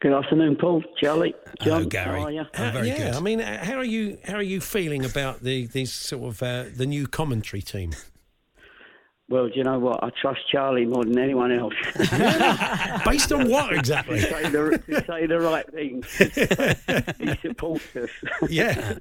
[0.00, 1.88] Good afternoon, Paul, Charlie, Hello, John.
[1.88, 2.20] Gary.
[2.20, 2.44] How are you?
[2.54, 3.14] Very yeah, good.
[3.14, 4.18] I mean, uh, how are you?
[4.24, 7.90] How are you feeling about the these sort of uh, the new commentary team?
[9.28, 10.02] Well, do you know what?
[10.02, 11.74] I trust Charlie more than anyone else.
[13.04, 14.20] Based on what exactly?
[14.20, 16.02] to, say the, to say the right thing.
[17.18, 18.08] he supports us.
[18.48, 18.94] yeah,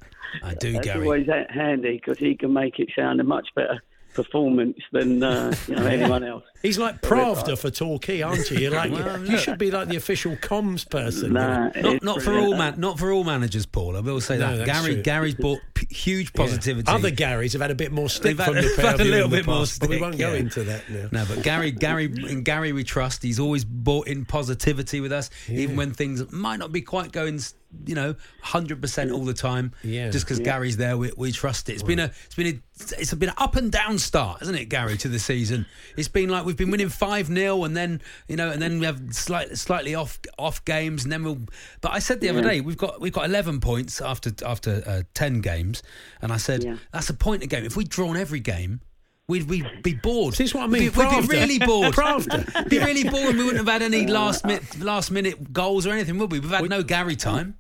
[0.44, 1.04] I do, That's Gary.
[1.06, 3.82] always ha- handy because he can make it sound much better
[4.18, 6.44] performance than uh, you know anyone else.
[6.64, 8.58] he's like Pravda for Torquay, aren't you?
[8.58, 9.40] You're like Well, you look.
[9.42, 11.28] should be like the official comms person.
[11.28, 11.72] you know?
[11.74, 13.96] Nah, Not, not for all man, not for all managers, Paul.
[13.96, 15.04] I will say No, that Gary true.
[15.04, 16.42] Gary's brought p- huge Yeah.
[16.44, 16.92] positivity.
[16.92, 19.00] Other Garys have had a bit more stick They've had- from the they've pair of
[19.00, 21.08] a little in the bit more past, but we won't go into that now.
[21.12, 23.22] No, but Gary, Gary, in Gary, we trust.
[23.24, 27.40] He's always brought in positivity with us, even when things might not be quite going,
[27.86, 29.74] you know, hundred percent all the time.
[29.84, 30.10] Yeah.
[30.10, 31.74] Just because Gary's there, we, we trust it.
[31.74, 32.60] It's been a, it's been a,
[33.00, 35.66] it's been an up and down start, hasn't it, Gary, to the season?
[35.96, 38.86] It's been like we've been winning five 0 and then you know, and then we
[38.86, 41.40] have slightly, slightly off, off games, and then we'll.
[41.82, 45.02] But I said the other day we've got we've got eleven points after after uh,
[45.14, 45.84] ten games,
[46.22, 46.78] and I said Yeah.
[46.92, 47.66] that's a point a game.
[47.66, 48.82] If we'd drawn every game.
[49.30, 50.36] We'd, we'd be bored.
[50.36, 51.94] This is what I We'd mean, be, we'd be really bored.
[51.94, 52.70] Pravda.
[52.70, 53.32] Be really bored.
[53.32, 56.40] And we wouldn't have had any last minute last minute goals or anything, would we?
[56.40, 57.56] We've had no Gary time.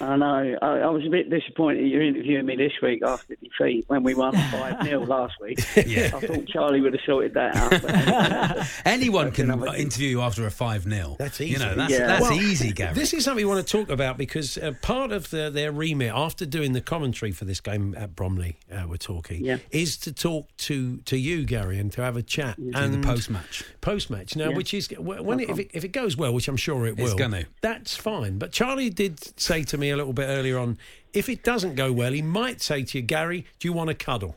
[0.00, 0.56] I know.
[0.62, 4.14] I, I was a bit disappointed you're interviewing me this week after defeat when we
[4.14, 5.58] won 5 0 last week.
[5.84, 6.12] Yeah.
[6.14, 8.66] I thought Charlie would have sorted that out.
[8.86, 11.50] Anyone can interview you after a five 0 That's easy.
[11.50, 11.64] You easy.
[11.66, 12.06] know, that's Yeah.
[12.06, 12.94] that's Well, easy, Gary.
[12.94, 16.12] This is something we want to talk about because uh, part of the, their remit
[16.14, 19.58] after doing the commentary for this game at Bromley, uh, we're talking, Yeah.
[19.72, 22.58] is to talk to, to you, Gary, and to have a chat.
[22.58, 23.64] And the post match.
[23.80, 24.56] Post match now, Yeah.
[24.56, 27.06] which is when it, if, it, if it goes well, which I'm sure it will,
[27.06, 27.44] It's gonna.
[27.60, 28.38] That's fine.
[28.38, 30.78] But Charlie did say to me a little bit earlier on,
[31.12, 33.94] if it doesn't go well, he might say to you, Gary, do you want to
[33.94, 34.36] cuddle?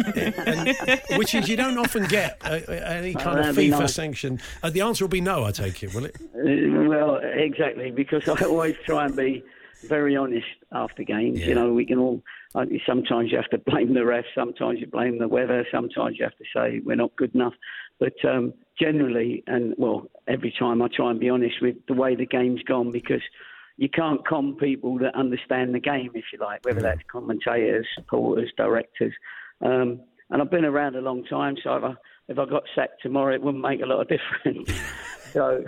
[0.16, 0.76] and,
[1.16, 3.94] which is you don't often get uh, any kind of that'd be FIFA nice.
[3.94, 4.40] sanction.
[4.62, 5.44] Uh, the answer will be no.
[5.44, 6.16] I take it, will it?
[6.20, 9.44] Uh, well, exactly, because I always try and be
[9.82, 11.40] very honest after games.
[11.40, 11.48] Yeah.
[11.48, 12.22] You know, we can all.
[12.54, 16.24] Uh, sometimes you have to blame the ref, sometimes you blame the weather, sometimes you
[16.24, 17.54] have to say we're not good enough.
[18.00, 22.16] But um, generally, and well, every time I try and be honest with the way
[22.16, 23.22] the game's gone because
[23.76, 28.52] you can't con people that understand the game, if you like, whether that's commentators, supporters,
[28.56, 29.14] directors.
[29.62, 31.94] Um, and I've been around a long time, so if I,
[32.28, 34.70] if I got sacked tomorrow, it wouldn't make a lot of difference.
[35.32, 35.64] so,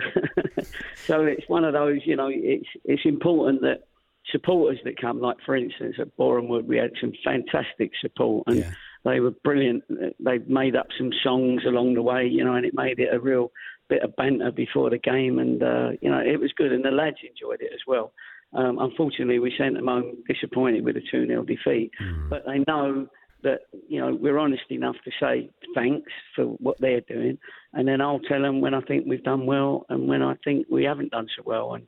[1.05, 3.87] so it's one of those, you know, it's it's important that
[4.33, 8.71] supporters that come, like for instance at Borehamwood, we had some fantastic support and Yeah.
[9.05, 9.83] they were brilliant.
[10.19, 13.19] They made up some songs along the way, you know, and it made it a
[13.19, 13.51] real
[13.89, 16.91] bit of banter before the game, and uh, you know, it was good, and the
[16.91, 18.11] lads enjoyed it as well.
[18.53, 21.91] Um, unfortunately, we sent them home disappointed with a 2 0 defeat,
[22.29, 23.07] but they know
[23.43, 27.37] that you know we're honest enough to say thanks for what they're doing,
[27.73, 30.67] and then I'll tell them when I think we've done well and when I think
[30.69, 31.73] we haven't done so well.
[31.73, 31.85] And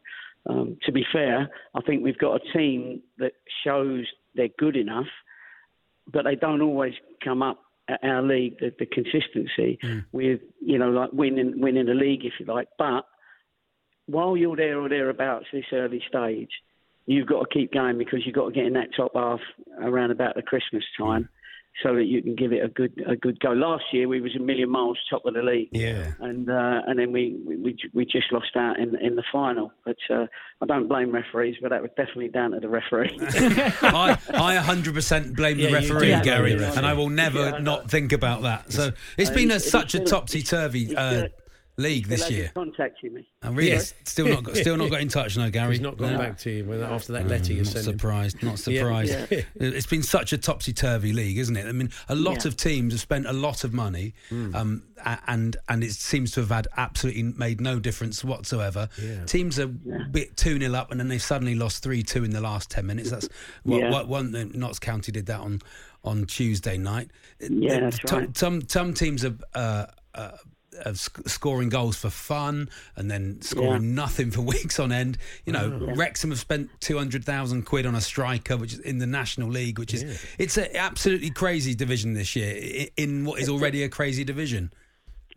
[0.47, 4.05] um, to be fair, I think we've got a team that shows
[4.36, 5.08] they're good enough,
[6.12, 9.79] but they don't always come up at our league the, the consistency
[10.12, 12.67] with you know like winning winning the league if you like.
[12.77, 13.05] But
[14.08, 16.49] while you're there or thereabouts this early stage,
[17.05, 19.39] you've got to keep going because you've got to get in that top half
[19.81, 21.29] around about the Christmas time.
[21.83, 23.49] So that you can give it a good a good go.
[23.51, 26.13] Last year we was a million miles top of the league, Yeah.
[26.21, 29.73] and uh, and then we, we we we just lost out in in the final.
[29.83, 30.27] But uh,
[30.61, 33.17] I don't blame referees, but that was definitely down to the referee.
[33.19, 36.77] I, I 100% blame Yeah, the referee, do blame Gary, the referee.
[36.77, 38.71] and I will never Yeah, I not think about that.
[38.71, 41.27] So it's been a, he's- such a topsy turvy uh, still-
[41.77, 42.47] league this year.
[42.47, 43.27] to Contacting me.
[43.41, 43.93] I really Yes.
[44.05, 45.71] still not got, still not got in touch, no, Gary.
[45.73, 46.19] He's not gone No.
[46.19, 47.93] back to you after that letter you not sent him.
[47.93, 49.11] surprised, not surprised.
[49.31, 49.41] Yeah.
[49.55, 51.65] It's been such a topsy turvy league, isn't it?
[51.65, 52.49] I mean, a lot Yeah.
[52.49, 54.55] of teams have spent a lot of money, Hmm.
[54.55, 54.83] um,
[55.27, 58.88] and and it seems to have had absolutely made no difference whatsoever.
[59.01, 59.25] Yeah.
[59.25, 62.41] Teams are bit two 0 up, and then they've suddenly lost three two in the
[62.41, 63.09] last ten minutes.
[63.11, 63.27] That's
[63.63, 63.91] what, Yeah.
[63.91, 65.61] what one Notts County did that on
[66.05, 67.09] on Tuesday night.
[67.41, 68.38] Yeah, that's T- right.
[68.38, 69.35] Some some teams are.
[69.53, 70.31] Uh, uh,
[70.83, 73.95] of sc- scoring goals for fun and then scoring Yeah.
[74.03, 75.17] nothing for weeks on end.
[75.45, 78.97] You know, Wrexham have spent two hundred thousand quid on a striker, which is in
[78.99, 83.49] the National League, which is it's an absolutely crazy division this year in what is
[83.49, 84.71] already a crazy division.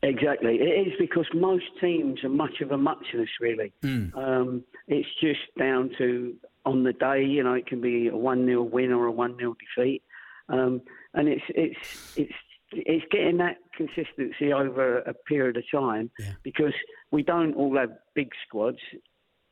[0.03, 0.57] Exactly.
[0.61, 3.72] It is because most teams are much of a muchness, really.
[3.83, 4.07] Hmm.
[4.16, 7.24] Um, it's just down to on the day.
[7.24, 10.03] You know, it can be a one 0 win or a one 0 defeat,
[10.48, 10.83] um,
[11.14, 12.33] and it's it's it's
[12.70, 16.11] it's getting that consistency over a period of time
[16.43, 16.75] because
[17.11, 18.79] we don't all have big squads.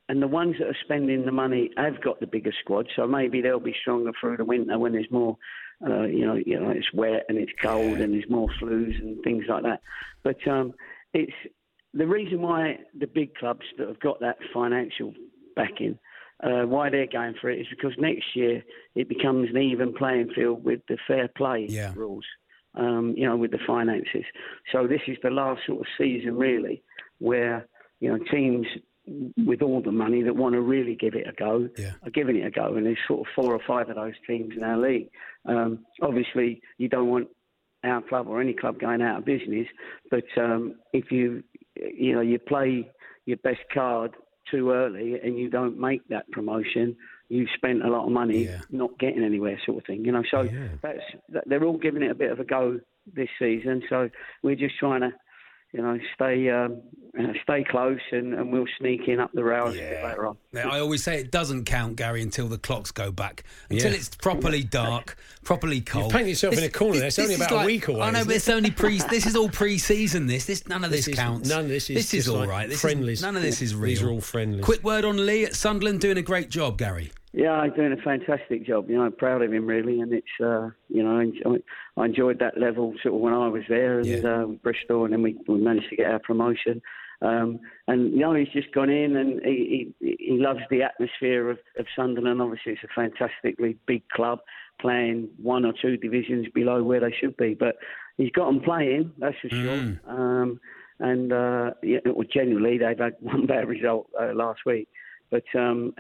[0.08, 3.40] And the ones that are spending the money have got the bigger squad, so maybe
[3.40, 5.36] they'll be stronger through the winter when there's more,
[5.84, 9.20] uh, you know, you know, it's wet and it's cold and there's more flus and
[9.24, 9.80] things like that.
[10.22, 10.74] But um,
[11.12, 11.32] it's
[11.92, 15.12] the reason why the big clubs that have got that financial
[15.56, 15.98] backing,
[16.44, 18.62] uh, why they're going for it is because next year
[18.94, 21.92] it becomes an even playing field with the fair play Yeah.
[21.96, 22.26] rules,
[22.76, 24.24] um, you know, with the finances.
[24.72, 26.82] So this is the last sort of season really
[27.18, 27.66] where
[28.00, 28.66] you know teams
[29.46, 31.92] with all the money that want to really give it a go Yeah.
[32.02, 34.54] are giving it a go, and there's sort of four or five of those teams
[34.56, 35.08] in our league.
[35.44, 37.28] Um, obviously, you don't want
[37.84, 39.66] our club or any club going out of business,
[40.10, 41.42] but um, if you
[41.76, 42.90] you know you play
[43.26, 44.12] your best card
[44.50, 46.96] too early and you don't make that promotion,
[47.28, 48.60] you've spent a lot of money Yeah.
[48.70, 50.04] not getting anywhere, sort of thing.
[50.04, 50.42] You know, so
[50.82, 51.00] that's
[51.46, 52.80] they're all giving it a bit of a go
[53.12, 53.82] this season.
[53.88, 54.10] So
[54.42, 55.12] we're just trying to.
[55.76, 56.80] You know, stay um,
[57.42, 60.38] stay close, and, and we'll sneak in up the rails a bit later on.
[60.54, 63.44] Now, I always say it doesn't count, Gary, until the clocks go back.
[63.68, 63.98] Until Yeah.
[63.98, 66.12] it's properly dark, properly cold.
[66.12, 67.08] painted yourself in a corner there.
[67.08, 68.96] It's only is about a week away, I know, isn't but it's only pre.
[69.10, 70.26] This is all pre-season.
[70.28, 71.48] This, this, none of this, This is- counts.
[71.50, 72.68] none of this is This is just all like right.
[72.70, 73.18] This friendlies.
[73.18, 73.88] Is, none of this is real.
[73.90, 74.64] These are all friendlies.
[74.64, 77.12] Quick word on Lee at Sunderland, doing a great job, Gary.
[77.36, 78.88] Yeah, he's doing a fantastic job.
[78.88, 81.56] You know, I'm proud of him really, and it's uh, you know I enjoy,
[81.98, 84.26] I enjoyed that level sort of when I was there and Yeah.
[84.26, 86.80] uh, Bristol, and then we, we managed to get our promotion.
[87.20, 91.50] Um, and you know he's just gone in and he he, he loves the atmosphere
[91.50, 92.40] of, of Sunderland.
[92.40, 94.38] Obviously, it's a fantastically big club
[94.80, 97.76] playing one or two divisions below where they should be, but
[98.16, 99.12] he's got them playing.
[99.18, 100.00] That's for sure.
[100.08, 100.58] Um,
[101.00, 104.88] and uh, yeah, well, generally they've had one bad result uh, last week.
[105.30, 105.94] But um,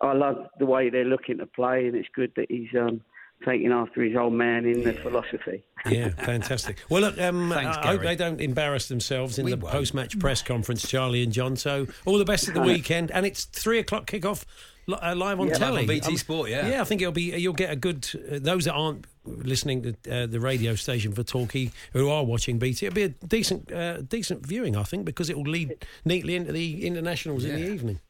[0.00, 3.00] I love the way they're looking to play, and it's good that he's um,
[3.44, 5.64] taking after his old man in the philosophy.
[5.88, 6.78] Yeah, fantastic.
[6.90, 9.72] Well, look, um, Thanks, I hope they don't embarrass themselves in We the won't.
[9.72, 11.54] post-match press conference, Charlie and John.
[11.54, 14.44] So, all the best at the weekend, and it's three o'clock kickoff
[14.88, 15.54] li- uh, live on Yeah.
[15.54, 16.68] telly Live on BT Um, Sport, yeah.
[16.68, 16.80] yeah.
[16.80, 17.36] I think it'll be.
[17.38, 18.08] You'll get a good.
[18.28, 22.58] Uh, those that aren't listening to uh, the radio station for Torquay, who are watching
[22.58, 26.34] BT, it'll be a decent, uh, decent viewing, I think, because it will lead neatly
[26.34, 28.00] into the internationals in the evening.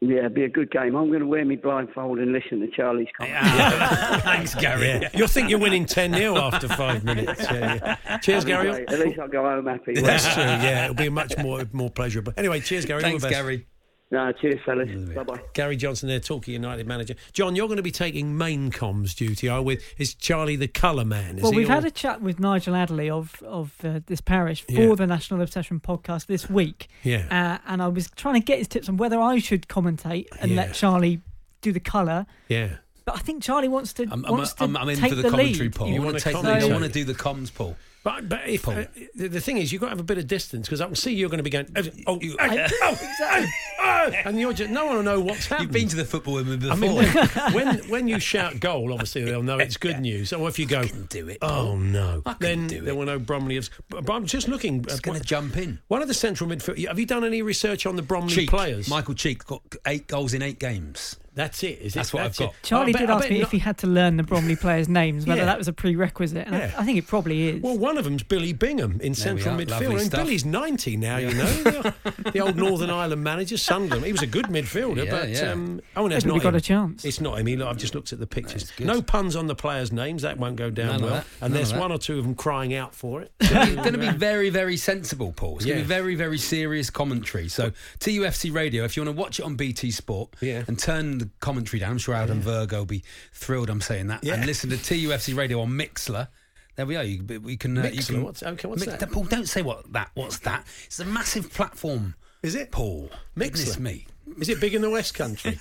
[0.00, 0.94] Yeah, it'll be a good game.
[0.94, 3.34] I'm going to wear my blindfold and listen to Charlie's comment.
[4.22, 4.86] Thanks, Gary.
[4.86, 7.42] Yeah, you'll think you're winning ten 0 after five minutes.
[7.42, 8.18] Yeah, yeah.
[8.18, 8.70] Cheers, Gary.
[8.86, 9.94] At least I'll go home happy.
[10.00, 10.44] That's true.
[10.44, 12.32] Yeah, it'll be much more more pleasurable.
[12.36, 13.02] Anyway, cheers, Gary.
[13.02, 13.34] All the Thanks, best.
[13.34, 13.66] Gary.
[14.10, 14.88] No, cheers, fellas.
[15.14, 15.40] Bye bye.
[15.52, 17.14] Gary Johnson there, Torquay United manager.
[17.34, 21.04] John, you're going to be taking main comms duty, are with is Charlie the colour
[21.04, 21.36] man?
[21.36, 24.22] Is well, he we've all- had a chat with Nigel Adderley of of uh, this
[24.22, 24.94] parish for Yeah.
[24.94, 26.88] the National Obsession podcast this week.
[27.02, 27.26] Yeah.
[27.30, 30.52] Uh, and I was trying to get his tips on whether I should commentate and
[30.52, 30.56] Yeah.
[30.56, 31.20] let Charlie
[31.60, 32.24] do the colour.
[32.48, 32.76] yeah.
[33.04, 35.14] But I think Charlie wants to I'm, I'm, wants to I'm, I'm in take for
[35.16, 35.74] the, the commentary lead.
[35.74, 35.88] poll.
[35.88, 36.62] You I wanna want to take the, commentate?
[36.68, 37.74] I want to do the comms poll.
[38.04, 38.84] But but if uh,
[39.16, 40.94] the, the thing is, you've got to have a bit of distance because I can
[40.94, 41.66] see you're going to be going.
[41.74, 43.46] Oh, oh, oh, oh, oh, oh,"
[43.88, 45.68] and you're no one will know what's happening.
[45.68, 46.72] You've been to the football with me before.
[46.72, 50.32] I mean, when, when when you shout goal, obviously they'll know it's good news.
[50.32, 52.96] Or if you go, do it, oh no, I can then do they it.
[52.96, 53.56] will know Bromley.
[53.56, 54.82] Has, but but I'm just looking.
[54.82, 55.78] Just at going to jump in.
[55.88, 56.86] One of the central midfield.
[56.86, 58.88] Have you done any research on the Bromley Cheek, players?
[58.88, 61.16] Michael Cheek got eight goals in eight games.
[61.38, 61.78] That's it.
[61.80, 61.94] Is it?
[61.94, 62.38] That's what I've it.
[62.38, 62.54] got.
[62.62, 65.24] Charlie bet- did ask me not- if he had to learn the Bromley players' names,
[65.24, 65.46] whether Yeah.
[65.46, 66.72] that was a prerequisite, and Yeah.
[66.76, 67.62] I, I think it probably is.
[67.62, 70.00] Well, one of them's Billy Bingham in central midfield.
[70.02, 70.10] And.
[70.10, 71.44] Billy's 90 now, you know.
[71.62, 71.94] the,
[72.32, 74.04] the old Northern Ireland manager, Sunderland.
[74.04, 75.28] He was a good midfielder, Yeah, but.
[75.28, 75.52] yeah.
[75.52, 76.54] Um, oh, and that's Maybe not got him.
[76.56, 77.04] a chance.
[77.04, 77.46] It's not him.
[77.46, 78.72] He- Look, I've just looked at the pictures.
[78.80, 80.22] No puns on the players' names.
[80.22, 81.24] That won't go down None well.
[81.40, 83.32] And there's one or two of them crying out for it.
[83.40, 85.56] It's going to be very, very sensible, Paul.
[85.56, 87.48] It's going to be very, very serious commentary.
[87.48, 87.70] So,
[88.00, 90.64] TUFC Radio, if you want to watch it on BT Sport Yeah.
[90.66, 94.24] and turn the commentary down, I'm sure Adam Virgo will be thrilled I'm saying that.
[94.24, 94.34] Yeah.
[94.34, 96.28] And listen to TUFC Radio on Mixlr.
[96.76, 97.02] There we are.
[97.04, 97.76] You, we can.
[97.76, 98.06] Uh, you Mixlr?
[98.06, 99.10] can What's- okay, what's that?
[99.10, 100.10] Paul, don't say what that.
[100.14, 100.66] What's that?
[100.86, 102.14] It's a massive platform.
[102.42, 102.70] Is it?
[102.70, 103.10] Paul?
[103.36, 103.80] Goodness Mixlr?
[103.80, 104.06] me.
[104.38, 105.52] Is it big in the West Country?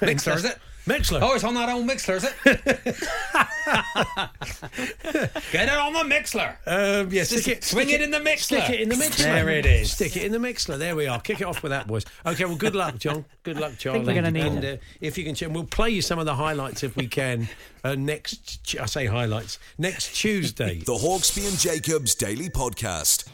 [0.00, 0.58] Mixlr, is it?
[0.86, 1.18] Mixlr.
[1.20, 2.34] Oh, it's on that old Mixlr, is it?
[5.52, 6.56] Get it on the Mixlr.
[6.66, 8.38] Um, yeah, Just stick it, swing stick it in the mixler.
[8.38, 9.24] Stick it in the mixler.
[9.24, 9.92] There it is.
[9.92, 10.78] Stick it in the mixler.
[10.78, 11.20] There we are.
[11.20, 12.06] Kick it off with that, boys.
[12.24, 13.24] Okay, well, good luck, John.
[13.42, 14.00] Good luck, Charlie.
[14.00, 14.80] we're gonna need and, it.
[14.80, 17.48] uh, if you can, ch- we'll play you some of the highlights if we can
[17.84, 18.74] uh, next.
[18.80, 20.78] I say highlights next Tuesday.
[20.78, 23.28] The Hawksbee and Jacobs Daily Podcast.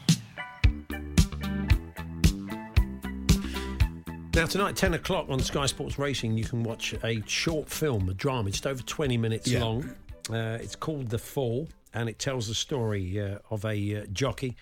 [4.34, 8.14] Now, tonight, 10 o'clock on Sky Sports Racing, you can watch a short film, a
[8.14, 8.50] drama.
[8.50, 9.62] just over 20 minutes Yeah.
[9.62, 9.90] long.
[10.28, 14.56] Uh, it's called The Fall, and it tells the story uh, of a uh, jockey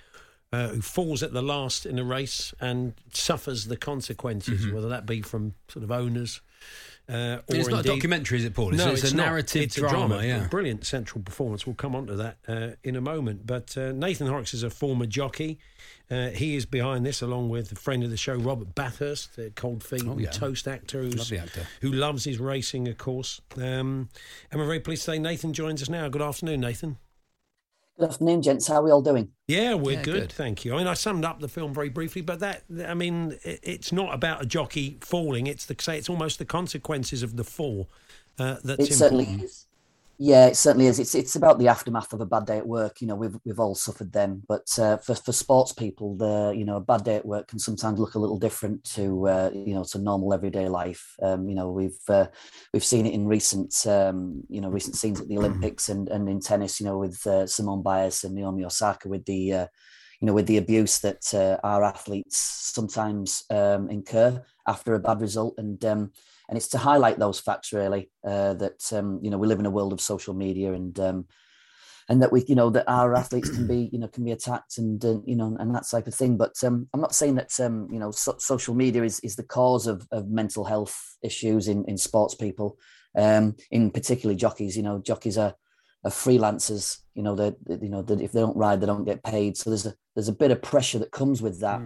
[0.52, 5.06] uh, who falls at the last in a race and suffers the consequences, whether that
[5.06, 6.42] be from sort of owners
[7.08, 8.72] Uh, it's not a documentary, is it, Paul?
[8.72, 9.24] It's- No, it's a not.
[9.24, 10.46] narrative It's a drama, yeah.
[10.48, 11.66] brilliant central performance.
[11.66, 13.44] We'll come on to that uh, in a moment.
[13.46, 15.58] But uh, Nathan Horrocks is a former jockey.
[16.12, 19.50] Uh, he is behind this, along with a friend of the show, Robert Bathurst, the
[19.50, 20.28] Cold Feet Oh, yeah.
[20.30, 21.66] Toast actor, who's, Lovely actor.
[21.80, 23.40] who loves his racing, of course.
[23.56, 24.10] Um,
[24.50, 26.08] and we're very pleased to say Nathan joins us now.
[26.08, 26.98] Good afternoon, Nathan.
[27.98, 28.66] Good afternoon, gents.
[28.68, 29.28] How are we all doing?
[29.48, 30.32] Yeah, we're Yeah, good, good.
[30.32, 30.74] thank you.
[30.74, 34.12] I mean, I summed up the film very briefly, but that, I mean, it's not
[34.14, 35.46] about a jockey falling.
[35.46, 37.88] It's the say it's almost the consequences of the fall
[38.38, 39.44] uh, that's it certainly important.
[39.50, 39.66] is.
[40.24, 41.00] Yeah, it certainly is.
[41.00, 43.00] It's it's about the aftermath of a bad day at work.
[43.00, 46.64] You know, we've we've all suffered them, but uh, for for sports people, the you
[46.64, 49.74] know a bad day at work can sometimes look a little different to uh, you
[49.74, 51.16] know to normal everyday life.
[51.20, 52.28] Um, you know, we've uh,
[52.72, 56.28] we've seen it in recent um, you know recent scenes at the Olympics and and
[56.28, 56.78] in tennis.
[56.78, 59.66] You know, with uh, Simone Biles and Naomi Osaka with the uh,
[60.20, 65.20] you know with the abuse that uh, our athletes sometimes um, incur after a bad
[65.20, 65.84] result and.
[66.52, 69.64] And it's to highlight those facts really uh, that um, you know we live in
[69.64, 71.24] a world of social media and um,
[72.10, 74.76] and that we you know that our athletes can be you know can be attacked
[74.76, 76.36] and uh, you know and that type of thing.
[76.36, 79.42] But um, i'm not saying that um, you know so- social media is, is the
[79.44, 82.76] cause of, of mental health issues in, in sports people
[83.16, 84.76] um, in particularly jockeys.
[84.76, 85.54] You know jockeys are,
[86.04, 86.98] are freelancers.
[87.14, 89.56] You know that you know that if they don't ride they don't get paid.
[89.56, 91.80] So there's a there's a bit of pressure that comes with that.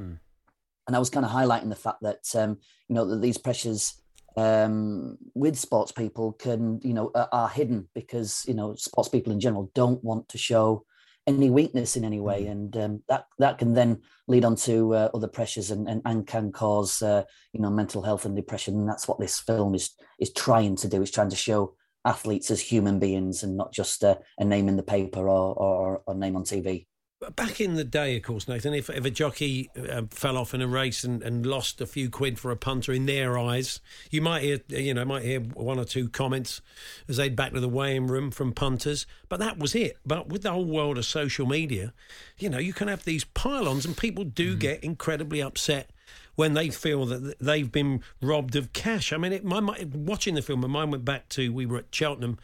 [0.89, 2.59] And I was kind of highlighting the fact that um,
[2.89, 4.03] you know that these pressures
[4.37, 9.33] um, with sports people can you know are, are hidden because you know sports people
[9.33, 10.85] in general don't want to show
[11.27, 15.09] any weakness in any way, and um, that that can then lead on to uh,
[15.13, 18.75] other pressures and, and and can cause uh, you know mental health and depression.
[18.75, 21.03] And that's what this film is is trying to do.
[21.03, 21.75] It's trying to show
[22.05, 26.03] athletes as human beings and not just uh, a name in the paper or or,
[26.07, 26.87] or name on TV.
[27.35, 30.61] Back in the day, of course, Nathan, if, if a jockey uh, fell off in
[30.61, 34.21] a race and, and lost a few quid for a punter in their eyes, you
[34.21, 36.61] might hear, you know, might hear one or two comments
[37.09, 39.97] as they'd back to the weighing room from punters, but that was it.
[40.05, 41.95] But with the whole world of social media,
[42.39, 45.89] you know, you can have these pylons, and people do get incredibly upset
[46.35, 49.11] when they feel that they've been robbed of cash.
[49.11, 51.79] I mean, it, my, my watching the film, my mind went back to we were
[51.79, 52.39] at Cheltenham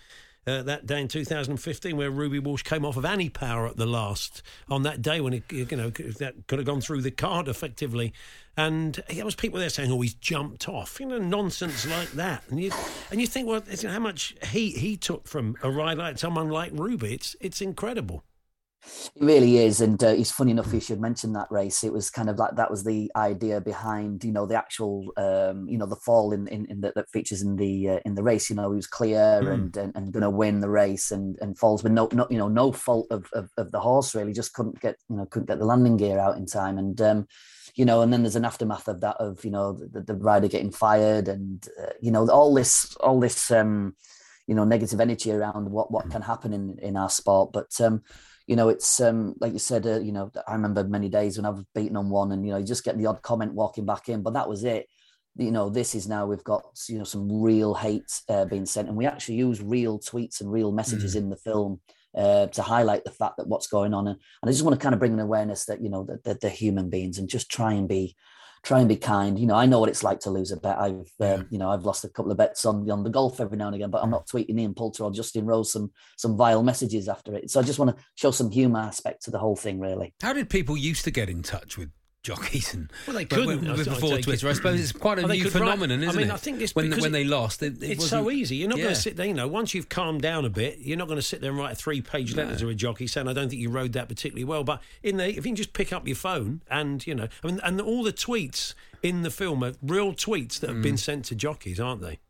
[0.47, 3.86] uh, that day in 2015 where Ruby Walsh came off of Annie Power at the
[3.86, 7.49] last on that day when it you know that could have gone through the card
[7.49, 8.12] effectively.
[8.57, 12.43] And there was people there saying oh he's jumped off you know nonsense like that.
[12.49, 12.72] And you
[13.11, 16.72] and you think well how much heat he took from a ride like someone like
[16.74, 18.24] Ruby it's it's incredible
[18.85, 21.85] It really is, and uh, it's funny enough you should mention that race.
[21.85, 25.68] It was kind of like that was the idea behind, you know, the actual, um,
[25.68, 28.22] you know, the fall in, in, in the, that features in the uh, in the
[28.22, 28.51] race.
[28.51, 29.53] You know, he was clear Mm.
[29.53, 32.39] and and, and going to win the race, and and falls with no, no you
[32.39, 35.47] know, no fault of, of of the horse really, just couldn't get you know couldn't
[35.47, 37.26] get the landing gear out in time, and um,
[37.74, 40.49] you know, and then there's an aftermath of that of you know the, the rider
[40.49, 43.97] getting fired, and uh, you know all this all this um,
[44.47, 48.03] you know negative energy around what what can happen in in our sport, but um,
[48.47, 51.47] you know, it's um, like you said, uh, you know, I remember many days when
[51.47, 53.86] I was beaten on one, and you know, you just get the odd comment walking
[53.86, 54.86] back in, but that was it.
[55.36, 58.88] You know, this is now we've got you know some real hate uh, being sent,
[58.88, 61.80] and we actually use real tweets and real messages in the film
[62.16, 64.82] uh, to highlight the fact that what's going on, and, and I just want to
[64.82, 67.51] kind of bring an awareness that you know that, that they're human beings, and just
[67.51, 68.16] try and be
[68.62, 69.38] try and be kind.
[69.38, 70.78] You know, I know what it's like to lose a bet.
[70.78, 73.56] I've, uh, you know, I've lost a couple of bets on on the golf every
[73.56, 76.62] now and again, but I'm not tweeting Ian Poulter or Justin Rose some some vile
[76.62, 77.50] messages after it.
[77.50, 80.14] So I just want to show some humour aspect to the whole thing, really.
[80.22, 81.90] How did people used to get in touch with
[82.23, 84.23] jockeys and Well, they couldn't, when- before take it.
[84.23, 84.49] Twitter?
[84.49, 86.33] I suppose it's quite a Oh, they new could write- phenomenon, I isn't mean, it?
[86.33, 87.62] I think it's when when it- they lost.
[87.62, 88.57] It, it it's so easy.
[88.57, 89.27] You're not going to sit there.
[89.27, 91.59] You know, once you've calmed down a bit, you're not going to sit there and
[91.59, 94.45] write a three-page letter to a jockey saying, "I don't think you rode that particularly
[94.45, 97.29] well." But in the, if you can just pick up your phone and you know,
[97.43, 100.83] I mean, and all the tweets in the film are real tweets that have Mm.
[100.83, 102.20] been sent to jockeys, aren't they?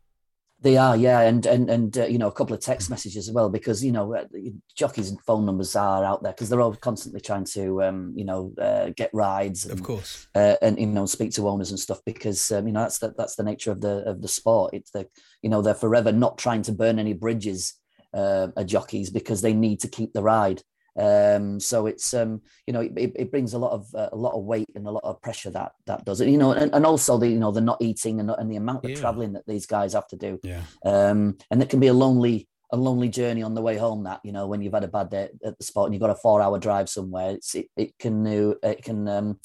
[0.63, 3.33] They are, yeah, and and and uh, you know a couple of text messages as
[3.33, 4.23] well because you know uh,
[4.77, 8.53] jockeys' phone numbers are out there because they're all constantly trying to um, you know
[8.57, 10.27] uh, get rides, and, Of course.
[10.33, 13.13] uh, and you know speak to owners and stuff because um, you know that's the,
[13.17, 14.73] that's the nature of the of the sport.
[14.73, 15.05] It's the
[15.41, 17.73] you know they're forever not trying to burn any bridges,
[18.13, 20.61] uh, jockeys because they need to keep the ride.
[20.99, 24.33] Um, so it's um, you know it, it brings a lot of uh, a lot
[24.33, 26.29] of weight and a lot of pressure that that does it.
[26.29, 28.85] You know, and, and also the you know the not eating and, and the amount
[28.85, 28.97] of Yeah.
[28.97, 30.61] traveling that these guys have to do Yeah.
[30.85, 34.19] um, and it can be a lonely a lonely journey on the way home that
[34.23, 36.15] you know when you've had a bad day at the spot and you've got a
[36.15, 39.39] four hour drive somewhere it's it, it can uh, it can um,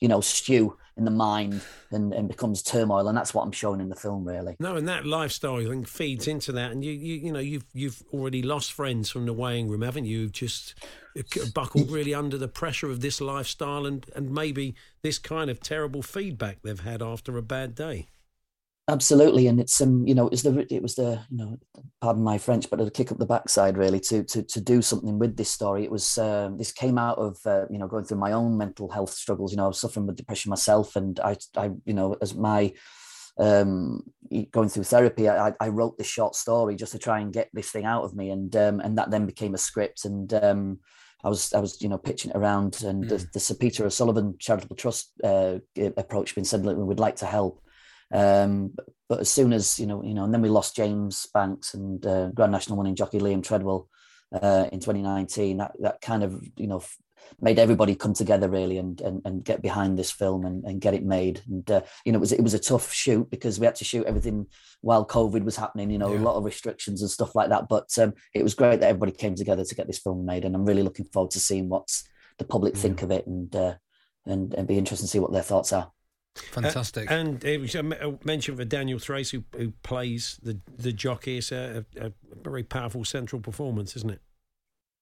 [0.00, 3.80] you know stew in the mind and, and becomes turmoil and that's what i'm showing
[3.80, 7.14] in the film really No, and that lifestyle thing feeds into that, and you, you,
[7.16, 10.18] you know, you've you've already lost friends from the weighing room, haven't you?
[10.18, 10.74] You've just
[11.18, 11.22] uh,
[11.54, 16.02] buckled really under the pressure of this lifestyle, and and maybe this kind of terrible
[16.02, 18.08] feedback they've had after a bad day.
[18.88, 21.58] Absolutely, and it's um, you know, it was the it was the you know,
[22.00, 25.18] pardon my French, but a kick up the backside really to to to do something
[25.18, 25.84] with this story.
[25.84, 28.90] It was um, this came out of uh, you know going through my own mental
[28.90, 29.52] health struggles.
[29.52, 32.72] You know, I was suffering with depression myself, and I I you know as my
[33.38, 34.02] um,
[34.50, 37.70] going through therapy, I, I wrote this short story just to try and get this
[37.70, 40.80] thing out of me, and um, and that then became a script, and um,
[41.24, 43.08] I was I was you know pitching it around, and mm.
[43.08, 45.58] the, the Sir Peter O'Sullevan Charitable Trust uh,
[45.96, 47.62] approached me and said, "Look, we would like to help."
[48.12, 48.74] Um,
[49.08, 52.04] but, as soon as you know, you know, and then we lost James Banks and
[52.06, 53.88] uh, Grand National winning jockey Liam Treadwell
[54.32, 55.56] uh, in 2019.
[55.56, 56.82] That that kind of you know
[57.40, 60.94] made everybody come together really and and, and get behind this film and, and get
[60.94, 61.42] it made.
[61.48, 63.84] And uh, you know, it was it was a tough shoot because we had to
[63.84, 64.46] shoot everything
[64.80, 65.90] while COVID was happening.
[65.90, 66.20] You know, yeah.
[66.20, 67.68] a lot of restrictions and stuff like that.
[67.68, 70.54] But um, it was great that everybody came together to get this film made, and
[70.54, 71.88] I'm really looking forward to seeing what
[72.38, 72.82] the public yeah.
[72.82, 73.74] think of it and uh,
[74.26, 75.90] and and be interested to see what their thoughts are.
[76.52, 77.10] Fantastic.
[77.10, 77.82] Uh, and it was a
[78.24, 81.38] mention for Daniel Thrace, who, who plays the, the jockey.
[81.38, 82.12] It's a, a, a
[82.42, 84.20] very powerful central performance, isn't it?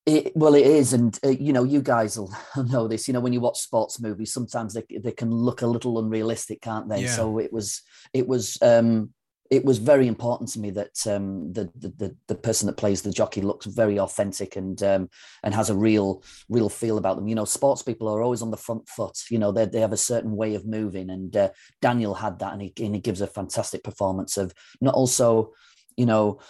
[0.07, 2.33] It, well, it is, and uh, you know, you guys will
[2.71, 3.09] know this.
[3.09, 6.63] You know, when you watch sports movies, sometimes they they can look a little unrealistic,
[6.63, 7.03] can't they?
[7.03, 7.11] Yeah.
[7.11, 7.83] So it was
[8.15, 9.13] it was um,
[9.51, 13.11] it was very important to me that um, the, the the person that plays the
[13.11, 15.09] jockey looks very authentic and um,
[15.43, 17.29] and has a real real feel about them.
[17.29, 19.19] You know, sports people are always on the front foot.
[19.31, 22.53] You know, they they have a certain way of moving, and uh, Daniel had that,
[22.53, 25.53] and he and he gives a fantastic performance of not also,
[25.97, 26.41] you know.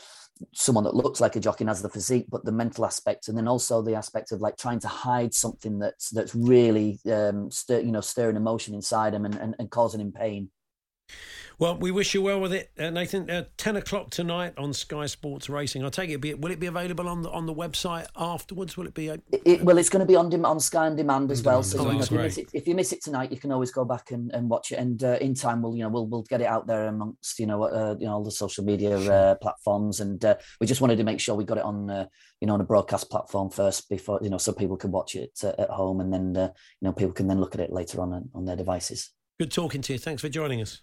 [0.55, 3.37] Someone that looks like a jockey and has the physique, but the mental aspect, and
[3.37, 7.81] then also the aspect of like trying to hide something that's that's really um, stir,
[7.81, 10.49] you know stirring emotion inside him and, and, and causing him pain.
[11.61, 13.29] Well, we wish you well with it, uh, Nathan.
[13.29, 15.85] Uh, Ten o'clock tonight on Sky Sports Racing.
[15.85, 16.21] I take it.
[16.21, 18.77] Be, will it be available on the on the website afterwards?
[18.77, 19.09] Will it be?
[19.09, 19.19] A...
[19.45, 21.65] It, well, it's going to be on on Sky on demand as well.
[21.65, 23.51] So oh, you know, if, you miss it, if you miss it tonight, you can
[23.51, 24.77] always go back and, and watch it.
[24.77, 27.47] And uh, in time, we'll you know we'll we'll get it out there amongst you
[27.47, 29.99] know uh, you know all the social media uh, platforms.
[29.99, 31.89] And uh, we just wanted to make sure we got it on
[32.41, 35.37] you know on a broadcast platform first before you know so people can watch it
[35.43, 38.45] at home, and then you know people can then look at it later on on
[38.45, 39.11] their devices.
[39.41, 39.99] Good talking to you.
[39.99, 40.83] Thanks for joining us.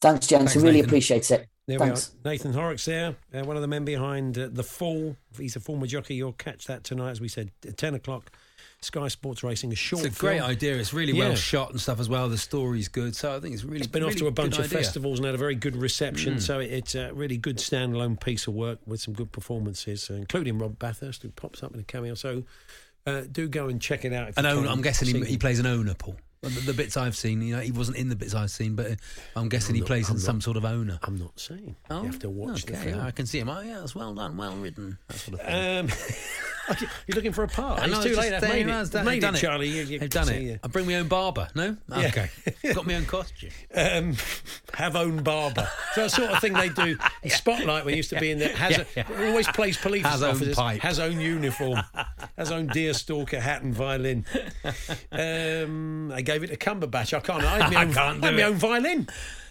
[0.00, 0.52] Thanks, gents.
[0.52, 0.88] Thanks, really Nathan.
[0.88, 1.48] appreciate it.
[1.66, 2.12] There Thanks.
[2.24, 2.32] we are.
[2.32, 5.16] Nathan Horrocks there, uh, one of the men behind uh, The Fall.
[5.38, 6.14] He's a former jockey.
[6.14, 8.32] You'll catch that tonight, as we said, at 10 o'clock.
[8.80, 10.76] Sky Sports Racing, a short It's a great idea.
[10.76, 11.28] It's really yeah.
[11.28, 12.28] well shot and stuff as well.
[12.28, 13.16] The story's good.
[13.16, 14.78] So I think it's really It's been really off to a bunch of idea.
[14.78, 16.36] festivals and had a very good reception.
[16.36, 16.40] Mm.
[16.40, 20.58] So it's a really good standalone piece of work with some good performances, uh, including
[20.58, 22.14] Rob Bathurst, who pops up in a cameo.
[22.14, 22.44] So
[23.04, 24.34] uh, do go and check it out.
[24.36, 26.16] An owner, I'm guessing he, he, plays an owner, Paul.
[26.40, 28.98] The, the, bits I've seen, you know, he wasn't in the bits I've seen, but
[29.34, 30.98] I'm guessing I'm he not, plays I'm in not, some sort of owner.
[31.02, 31.74] I'm not saying.
[31.90, 32.74] Oh, you have to watch okay.
[32.74, 33.00] the film.
[33.00, 33.48] I can see him.
[33.48, 34.98] Oh, yeah, it's well done, well written.
[35.08, 35.78] That sort of thing.
[35.78, 35.88] Um,
[37.06, 37.86] You're looking for a part.
[37.86, 38.32] It's too late.
[38.32, 38.90] I've made it.
[38.90, 39.68] Done, made done it, it, Charlie.
[39.68, 40.42] You, you I've done it.
[40.42, 40.58] You.
[40.62, 41.48] I bring my own barber.
[41.54, 42.06] No, yeah.
[42.08, 42.30] okay.
[42.74, 43.50] Got my own costume.
[43.74, 44.16] Um,
[44.74, 45.68] have own barber.
[45.94, 46.98] So that sort of thing they do.
[47.22, 48.54] In Spotlight, we used to be in there.
[48.54, 50.58] Has yeah, a, always plays police has officers.
[50.58, 50.82] Own pipe.
[50.82, 51.80] Has own uniform.
[52.36, 54.24] has own deer stalker hat and violin.
[55.10, 57.16] Um, I gave it to Cumberbatch.
[57.16, 57.42] I can't.
[57.42, 59.08] I, had my own, I can't do I had my own violin.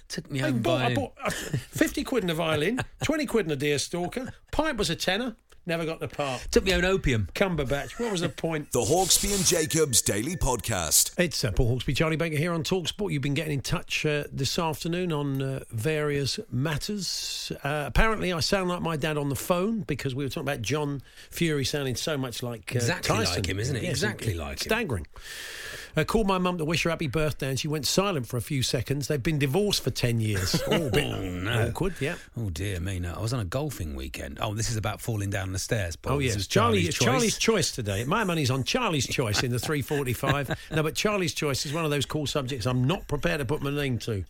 [0.08, 0.92] Took me I own bought, violin.
[0.92, 4.34] I bought fifty quid in a violin, twenty quid in a deer stalker.
[4.52, 5.36] Pipe was a tenner.
[5.68, 6.48] Never got the part.
[6.50, 7.28] Took me own opium.
[7.36, 8.00] Cumberbatch.
[8.00, 8.72] What was the point?
[8.72, 11.20] the Hawksbee and Jacobs Daily Podcast.
[11.20, 13.12] It's uh, Paul Hawksbee, Charlie Baker here on Talksport.
[13.12, 17.52] You've been getting in touch uh, this afternoon on uh, various matters.
[17.66, 20.62] Uh, apparently, I sound like my dad on the phone because we were talking about
[20.62, 21.02] John
[21.32, 23.36] Fury sounding so much like uh, exactly Tyson.
[23.36, 23.84] like him, isn't it?
[23.84, 25.04] Yes, exactly like staggering.
[25.04, 25.10] him.
[25.12, 25.87] Staggering.
[25.98, 28.42] I called my mum to wish her happy birthday, and she went silent for a
[28.42, 29.08] few seconds.
[29.08, 30.62] They've been divorced for ten years.
[30.78, 31.68] Oh, bit oh, no.
[31.70, 31.96] awkward.
[32.00, 32.16] Yeah.
[32.36, 33.00] Oh dear me.
[33.00, 34.38] No, I was on a golfing weekend.
[34.42, 35.96] Oh, this is about falling down the stairs.
[35.96, 36.14] Paul.
[36.16, 36.82] Oh yes, this Charlie.
[36.82, 37.06] Charlie's, choice.
[37.06, 38.04] Charlie's choice today.
[38.04, 40.56] My money's on Charlie's choice in the three forty-five.
[40.72, 43.62] no, but Charlie's choice is one of those cool subjects I'm not prepared to put
[43.62, 44.24] my name to.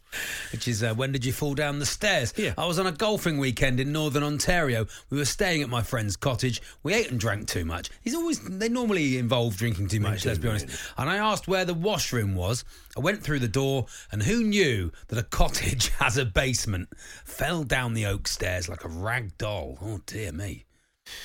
[0.52, 2.34] Which is uh, when did you fall down the stairs?
[2.38, 2.54] Yeah.
[2.58, 4.86] I was on a golfing weekend in northern Ontario.
[5.10, 6.62] We were staying at my friend's cottage.
[6.84, 7.90] We ate and drank too much.
[8.02, 10.26] He's always they normally involve drinking too much.
[10.26, 10.68] let's be honest.
[10.98, 12.64] And I asked where the washroom was.
[12.96, 16.90] I went through the door, and who knew that a cottage has a basement?
[17.26, 19.78] Fell down the oak stairs like a rag doll.
[19.82, 20.67] Oh, dear me.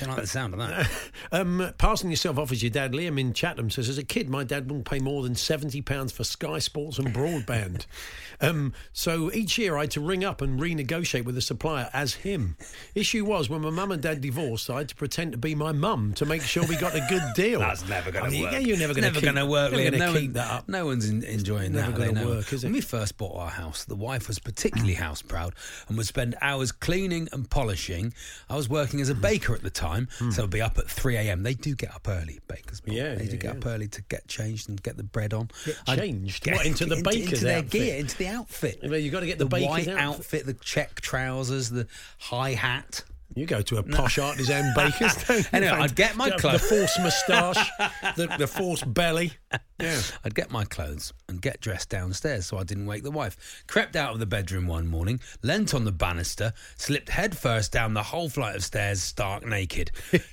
[0.00, 0.90] Don't like the sound of that.
[1.32, 4.44] um, passing yourself off as your dad, Liam in Chatham says, as a kid, my
[4.44, 7.86] dad wouldn't pay more than £70 for Sky Sports and broadband.
[8.40, 12.14] um, so each year I had to ring up and renegotiate with the supplier as
[12.14, 12.56] him.
[12.94, 15.72] Issue was, when my mum and dad divorced, I had to pretend to be my
[15.72, 17.60] mum to make sure we got a good deal.
[17.60, 18.52] That's never going to work.
[18.52, 19.22] Yeah, you're never going to work.
[19.22, 19.98] Never going to work, Liam.
[19.98, 20.68] No, keep that up.
[20.68, 21.98] no one's in, enjoying never that.
[21.98, 22.68] Never going to work, is it?
[22.68, 25.54] When we first bought our house, the wife was particularly house proud
[25.88, 28.12] and would spend hours cleaning and polishing.
[28.48, 30.30] I was working as a baker at the time, hmm.
[30.30, 31.42] so it'll be up at 3 a.m.
[31.42, 32.82] They do get up early, bakers.
[32.84, 35.50] Yeah, they do yeah, get up early to get changed and get the bread on.
[35.64, 36.50] Get changed?
[36.50, 37.70] What, into the baker's into their outfit?
[37.70, 38.80] gear, into the outfit.
[38.82, 39.98] Well, you got to get the, the baker's white outfit.
[39.98, 41.86] outfit, the check trousers, the
[42.18, 43.04] high hat.
[43.34, 45.16] You go to a posh artisan baker's.
[45.52, 46.62] Anyway, I'd get my the, clothes.
[46.62, 47.70] The forced moustache,
[48.16, 49.32] the, the forced belly.
[49.78, 50.00] Yeah.
[50.24, 53.64] I'd get my clothes and get dressed downstairs so I didn't wake the wife.
[53.66, 58.02] Crept out of the bedroom one morning, leant on the banister, slipped headfirst down the
[58.02, 59.90] whole flight of stairs, stark naked.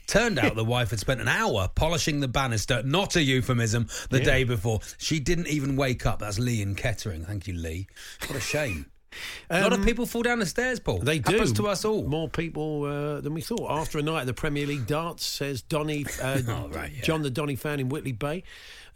[0.07, 4.19] Turned out the wife had spent an hour polishing the banister, not a euphemism, the
[4.19, 4.25] Yeah.
[4.25, 4.79] day before.
[4.97, 6.19] She didn't even wake up.
[6.19, 7.25] That's Lee in Kettering.
[7.25, 7.87] Thank you, Lee.
[8.27, 8.85] What a shame.
[9.49, 10.99] A lot of Um, people fall down the stairs, Paul.
[10.99, 11.33] They do.
[11.33, 12.03] Happens to us all.
[12.07, 13.69] More people uh, than we thought.
[13.69, 17.01] After a night at the Premier League darts, says Donny, uh, Oh, right, yeah.
[17.01, 18.43] John the Donny fan in Whitley Bay.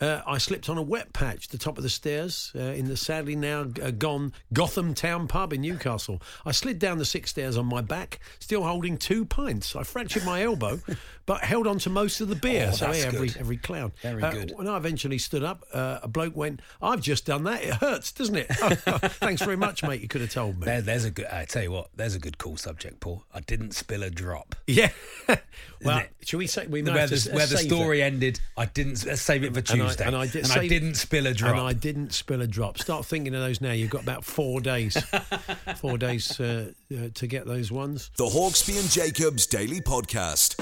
[0.01, 2.87] Uh, I slipped on a wet patch at the top of the stairs uh, in
[2.87, 6.21] the sadly now uh, gone Gotham Town pub in Newcastle.
[6.45, 9.75] I slid down the six stairs on my back, still holding two pints.
[9.75, 10.81] I fractured my elbow,
[11.25, 12.69] but held on to most of the beer.
[12.71, 13.37] Oh, so that's every good.
[13.37, 13.91] every clown.
[14.01, 14.53] Very Uh, good.
[14.55, 17.63] When I eventually stood up, uh, a bloke went, "I've just done that.
[17.63, 20.01] It hurts, doesn't it?" Thanks very much, mate.
[20.01, 20.65] You could have told me.
[20.65, 21.25] There, there's a good.
[21.27, 23.23] I tell you what, there's a good cool subject, Paul.
[23.33, 24.55] I didn't spill a drop.
[24.67, 24.89] Yeah.
[25.83, 26.11] well, it?
[26.25, 28.05] shall we say we where the, where the story that.
[28.05, 30.05] ended, I didn't let's save it for And I- Tuesday.
[30.05, 31.51] and I, did, and I didn't spill a drop.
[31.51, 32.77] And I didn't spill a drop.
[32.77, 33.71] Start thinking of those now.
[33.71, 34.97] You've got about four days,
[35.77, 38.11] four days uh, uh, to get those ones.
[38.17, 40.59] The Hawksbee and Jacobs Daily Podcast.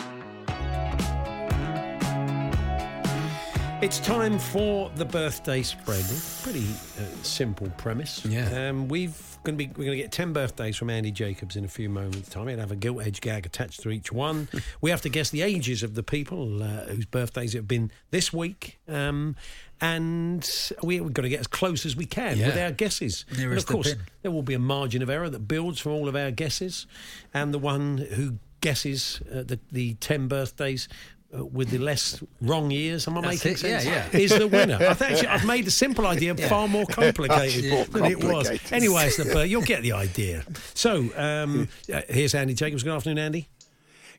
[3.82, 6.05] It's time for the birthday spread.
[6.43, 6.68] Pretty
[6.99, 8.24] uh, simple premise.
[8.24, 8.70] Yeah.
[8.70, 11.66] Um, we've going to be we're going to get ten birthdays from Andy Jacobs in
[11.66, 12.47] a few moments' time.
[12.47, 14.47] He'll have a gilt edge gag attached to each one.
[14.82, 18.32] we have to guess the ages of the people uh, whose birthdays have been this
[18.32, 18.80] week.
[18.88, 19.36] Um,
[19.82, 20.47] and
[20.84, 23.26] we, we've got to get as close as we can with our guesses.
[23.36, 24.03] and of course, pin.
[24.22, 26.86] there will be a margin of error that builds from all of our guesses,
[27.34, 30.88] and the one who guesses uh, the the ten birthdays.
[31.34, 34.14] Uh, with the less wrong years, am I That's making it, yeah, sense?
[34.14, 34.20] yeah.
[34.20, 34.76] Is the winner?
[34.82, 38.49] I actually I've made the simple idea far more complicated than it was.
[38.49, 38.74] complicated.
[38.74, 40.43] Anyway, it's the, but you'll get the idea.
[40.74, 42.84] So um, uh, here's Andy Jacobs.
[42.84, 43.47] Good afternoon, Andy.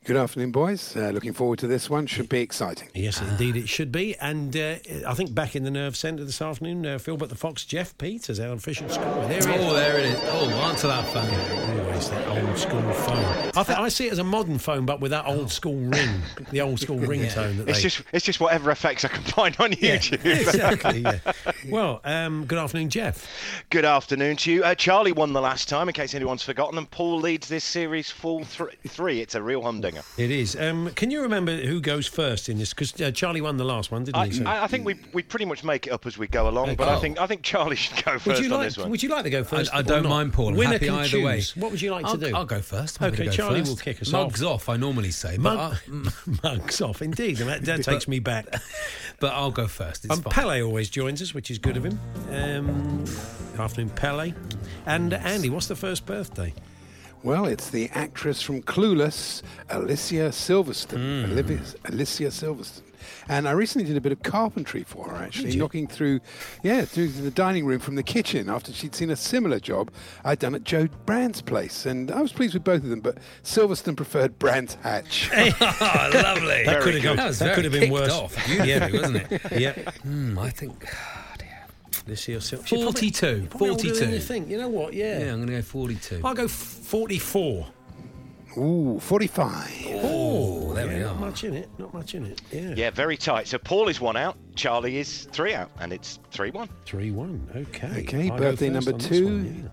[0.05, 0.97] Good afternoon, boys.
[0.97, 2.07] Uh, looking forward to this one.
[2.07, 2.89] Should be exciting.
[2.93, 4.17] Yes, indeed, it should be.
[4.17, 4.75] And uh,
[5.07, 7.97] I think back in the nerve centre this afternoon, uh, Phil, but the Fox, Jeff
[7.97, 9.27] Peters, our official scorer.
[9.29, 9.61] There he is.
[9.61, 10.19] Oh, there it is.
[10.23, 11.79] Oh, answer that phone.
[11.85, 13.51] Always that old school phone.
[13.55, 16.21] I, think I see it as a modern phone, but with that old school ring,
[16.51, 17.83] the old school ringtone that It's they.
[17.83, 20.25] just it's just whatever effects I can find on yeah, YouTube.
[20.25, 20.99] exactly.
[20.99, 21.19] Yeah.
[21.69, 23.25] Well, um, good afternoon, Jeff.
[23.69, 24.65] Good afternoon to you.
[24.65, 28.11] Uh, Charlie won the last time, in case anyone's forgotten, and Paul leads this series
[28.11, 29.21] full thr three.
[29.21, 29.92] It's a real humdinger.
[30.17, 30.55] It is.
[30.55, 32.69] Um, can you remember who goes first in this?
[32.73, 34.31] Because uh, Charlie won the last one, didn't I, he?
[34.33, 36.75] So- I, I think we we pretty much make it up as we go along,
[36.75, 38.89] but I think I think Charlie should go first you on this one.
[38.89, 39.73] Would you like to go first?
[39.73, 40.49] I or don't mind, Paul.
[40.49, 41.41] I'm Winner happy can either way.
[41.55, 42.35] What would you like I'll, to do?
[42.35, 43.01] I'll go first.
[43.01, 43.69] I'm Okay, go Charlie first.
[43.71, 44.67] will kick us Mugs off.
[44.67, 44.69] off.
[44.69, 45.77] I normally say, Mug,
[46.43, 47.37] mugs off, indeed.
[47.37, 48.45] That, that takes me back.
[49.19, 50.05] but I'll go first.
[50.05, 50.23] It's Um.
[50.23, 51.99] Pele always joins us, which is good of him.
[52.31, 53.05] Um,
[53.59, 54.33] afternoon, Pele.
[54.85, 56.53] And Andy, what's the first birthday?
[57.23, 61.23] Well, it's the actress from Clueless, Alicia Silverstone.
[61.31, 62.81] Olivia, Alicia Silverstone.
[63.29, 66.19] And I recently did a bit of carpentry for her, actually, knocking through,
[66.63, 69.91] yeah, through the dining room from the kitchen after she'd seen a similar job
[70.25, 71.85] I'd done at Jo Brand's place.
[71.85, 75.29] And I was pleased with both of them, but Silverstone preferred Brand's hatch.
[75.33, 76.63] oh, lovely.
[76.65, 77.15] That could have gone.
[77.17, 78.11] That that could have been kicked worse.
[78.11, 79.41] off beautifully, wasn't it?
[79.53, 79.73] Yeah.
[80.01, 80.89] Hmm, I think
[82.05, 83.47] This year, Sil- she's 42.
[83.49, 84.09] probably older 42.
[84.11, 84.49] You think?
[84.49, 84.93] You know what?
[84.93, 85.19] Yeah.
[85.19, 86.21] Yeah, I'm going to go 42.
[86.23, 87.67] I'll go f- 44.
[88.57, 89.87] Ooh, 45.
[90.03, 90.99] Oh, there we are.
[90.99, 91.19] Not are.
[91.19, 91.69] much in it.
[91.79, 92.41] Not much in it.
[92.51, 92.73] Yeah.
[92.75, 93.47] Yeah, very tight.
[93.47, 96.69] So Paul is one out, Charlie is three out, and it's three one.
[96.85, 97.49] 3 1.
[97.55, 98.01] Okay.
[98.01, 99.25] Okay, I'll birthday number on two.
[99.25, 99.71] one,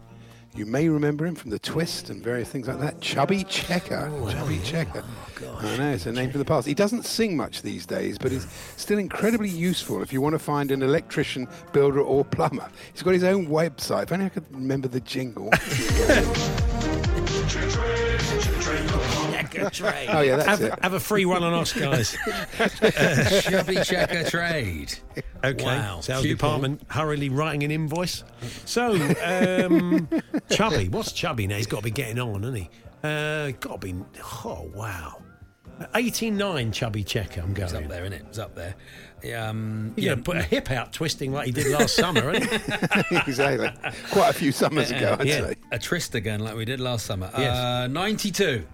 [0.55, 3.01] You may remember him from the twist and various things like that.
[3.01, 4.11] Chubby Checker.
[4.12, 5.05] Oh, Chubby Checker.
[5.44, 6.66] Oh, I know, it's a name from the past.
[6.66, 8.46] He doesn't sing much these days, but he's
[8.76, 12.68] still incredibly useful if you want to find an electrician, builder, or plumber.
[12.92, 14.05] He's got his own website.
[14.05, 15.51] If only I could remember the jingle.
[19.59, 20.78] oh, yeah, that's have, it.
[20.82, 22.16] have a free one on us, guys.
[23.42, 24.98] Chubby checker trade.
[25.44, 25.64] Okay.
[25.64, 26.01] Wow.
[26.01, 26.36] Sales Pupil.
[26.36, 28.24] department hurriedly writing an invoice.
[28.64, 28.94] So,
[29.24, 30.09] um,
[30.51, 31.57] Chubby, what's Chubby now?
[31.57, 32.70] He's got to be getting on, hasn't he?
[33.03, 33.94] Uh, got to be.
[34.44, 35.22] Oh wow.
[35.94, 37.40] 89 Chubby Checker.
[37.40, 37.64] I'm going.
[37.64, 37.84] It's going.
[37.86, 38.24] up there, isn't it?
[38.28, 38.74] It's up there.
[39.38, 42.30] Um, He's yeah, going to put a hip out twisting like he did last summer,
[42.34, 43.16] isn't he?
[43.16, 43.70] exactly.
[44.11, 45.46] Quite a few summers ago, I'd Yeah.
[45.46, 45.55] say.
[45.72, 47.30] a tryst again, like we did last summer.
[47.36, 47.57] Yes.
[47.57, 48.66] Uh, 92.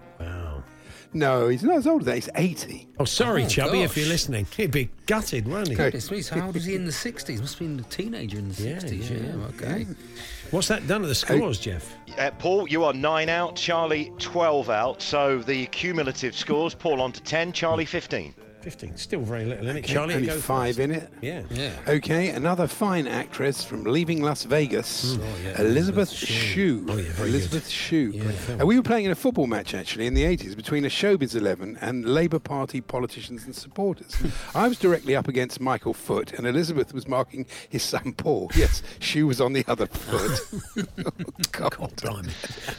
[1.13, 1.19] Wow.
[1.19, 2.15] No, he's not as old as that.
[2.15, 2.87] He's 80.
[2.99, 4.45] Oh, sorry, Oh, Chubby, if you're listening.
[4.55, 5.75] He'd be gutted, won't he?
[5.75, 7.39] Goodness me, so how old was he in the 60s?
[7.39, 9.09] Must have been a teenager in the Yeah, 60s.
[9.09, 9.85] yeah, Yeah, okay.
[10.51, 11.93] What's that done to the scores, Jeff?
[12.17, 13.55] Uh, Paul, you are nine out.
[13.55, 15.01] Charlie, 12 out.
[15.01, 18.33] So the cumulative scores Paul on to 10, Charlie 15.
[18.61, 18.97] 15.
[18.97, 20.15] Still very little, isn't it, Charlie?
[20.15, 20.79] Only Go five first.
[20.79, 21.09] in it.
[21.21, 21.43] Yeah.
[21.51, 21.71] Yeah.
[21.87, 25.19] Okay, another fine actress from Leaving Las Vegas, Mm.
[25.21, 26.85] Oh, yeah, Elizabeth Elizabeth Shue.
[26.89, 28.11] Oh, yeah, very Elizabeth Shue.
[28.13, 28.61] Yeah, film.
[28.61, 31.35] Uh, we were playing in a football match actually in the 80s between a Showbiz
[31.35, 34.15] 11 and Labour Party politicians and supporters.
[34.55, 38.51] I was directly up against Michael Foot, and Elizabeth was marking his son Paul.
[38.55, 40.39] Yes, Shue was on the other foot.
[41.05, 41.11] oh,
[41.51, 41.75] God.
[42.01, 42.33] Blimey.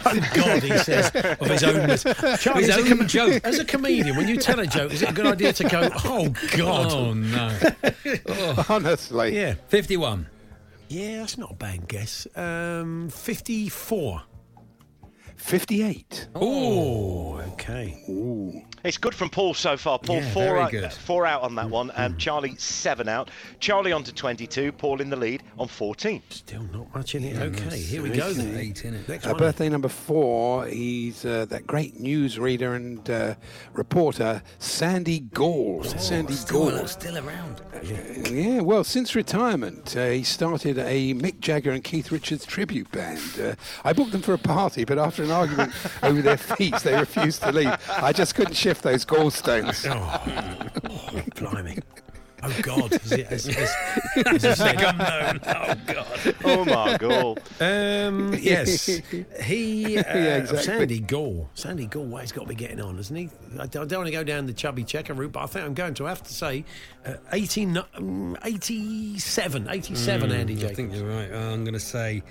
[0.05, 1.89] Oh, God, he says, of his own.
[2.39, 3.41] Charlie, His as, a own com- joke.
[3.45, 5.91] as a comedian, when you tell a joke, is it a good idea to go,
[6.05, 6.93] oh, God?
[6.93, 7.59] Oh, no.
[8.69, 9.35] Honestly.
[9.37, 9.55] Yeah.
[9.69, 10.27] 51.
[10.89, 12.27] Yeah, that's not a bad guess.
[12.35, 14.23] Um, 54.
[15.37, 16.29] 58.
[16.35, 18.03] Oh, okay.
[18.89, 19.99] It's good from Paul so far.
[19.99, 20.85] Paul Yeah, four out, good.
[20.85, 23.29] uh, four out on that one, and Charlie seven out.
[23.61, 24.73] Charlie on to 22.
[24.73, 26.23] Paul in the lead on 14.
[26.31, 27.37] Still not much in it.
[27.37, 28.57] Okay, here we go then.
[28.57, 29.07] Eight in it.
[29.07, 29.39] Next Uh, one.
[29.41, 30.65] birthday number four.
[30.65, 33.35] He's uh, that great newsreader and uh,
[33.75, 35.85] reporter, Sandy Gall.
[35.85, 36.71] Sandy Gall.
[36.71, 37.61] Still, still around.
[37.83, 38.61] Yeah, yeah.
[38.63, 43.21] well, since retirement, uh, he started a Mick Jagger and Keith Richards tribute band.
[43.39, 45.73] Uh, I booked them for a party, but after an argument
[46.03, 47.77] over their feet, they refused to leave.
[47.91, 49.87] I just couldn't shift those gallstones.
[49.89, 51.79] Oh, oh, blimey.
[52.41, 52.93] Oh, God.
[52.93, 53.75] Is it, is, is,
[54.17, 55.41] is it second known?
[55.45, 56.35] Oh, God.
[56.45, 57.41] Oh my god!
[57.61, 60.63] Um, yes, he uh, Yeah, exactly.
[60.63, 61.49] Sandy Gore.
[61.55, 63.29] Sandy Gore, well, he's got to be getting on, hasn't he?
[63.59, 65.65] I don't, I don't want to go down the chubby checker route, but I think
[65.67, 66.65] I'm going to have to say
[67.05, 71.33] uh, 18, um, 87, 87 Andy I think you're right.
[71.33, 72.23] Uh, I'm going to say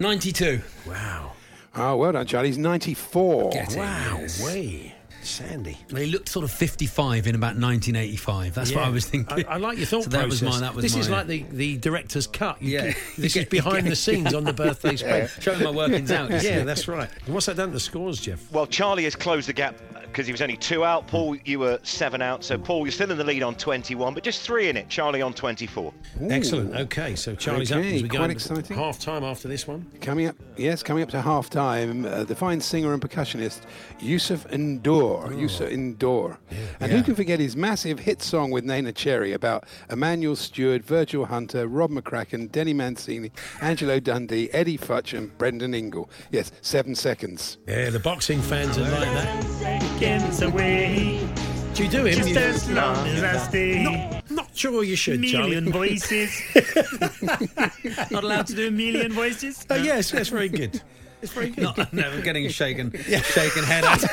[0.00, 0.60] 92.
[0.88, 1.32] Wow,
[1.76, 2.48] Oh, well done, Charlie.
[2.48, 3.50] He's 94.
[3.50, 4.44] Get wow, yes.
[4.44, 4.94] way,
[5.34, 5.76] Sandy.
[5.92, 8.54] Well, He looked sort of 55 in about 1985.
[8.54, 9.44] That's what I was thinking.
[9.46, 10.42] I, I like your thought so that process.
[10.42, 12.60] Was my, that was this is like the, the director's cut.
[12.62, 12.86] You Yeah.
[12.88, 15.30] get- this is behind the scenes on the birthday spread.
[15.40, 16.30] Showing my workings out.
[16.42, 17.08] yeah, that's right.
[17.26, 18.50] And what's that done to the scores, Jeff?
[18.52, 19.76] Well, Charlie has closed the gap
[20.14, 21.08] because he was only two out.
[21.08, 22.44] Paul, you were seven out.
[22.44, 24.88] So Paul, you're still in the lead on 21, but just three in it.
[24.88, 25.92] Charlie on 24.
[26.30, 26.72] Excellent.
[26.76, 28.76] Okay, so Charlie's up Okay, as we quite into exciting.
[28.76, 29.84] half time after this one.
[30.00, 33.62] Coming up, yes, coming up to half time, uh, the fine singer and percussionist
[33.98, 35.24] Youssou N'Dour.
[35.26, 35.30] Oh.
[35.30, 36.36] Youssou N'Dour.
[36.78, 41.26] And who can forget his massive hit song with Neneh Cherry about Emanuel Steward, Virgil
[41.26, 46.08] Hunter, Rob McCracken, Dennie Mancini, Angelo Dundee, Eddie Futch, and Brendan Ingle.
[46.30, 47.58] Yes, seven seconds.
[47.66, 50.00] Yeah, the boxing fans are like that.
[50.04, 51.26] Seconds away,
[51.72, 52.14] Do you do him?
[52.14, 53.82] just You- as long as I stay.
[53.84, 55.96] Not, not sure you should, million Charlie.
[55.96, 56.30] voices.
[58.10, 59.64] Not allowed to do a million voices.
[59.70, 60.82] Oh, yes, that's very good.
[61.24, 61.62] It's very good.
[61.76, 63.84] Not, no, I'm getting a shaken, shaken head.
[63.84, 64.00] Out.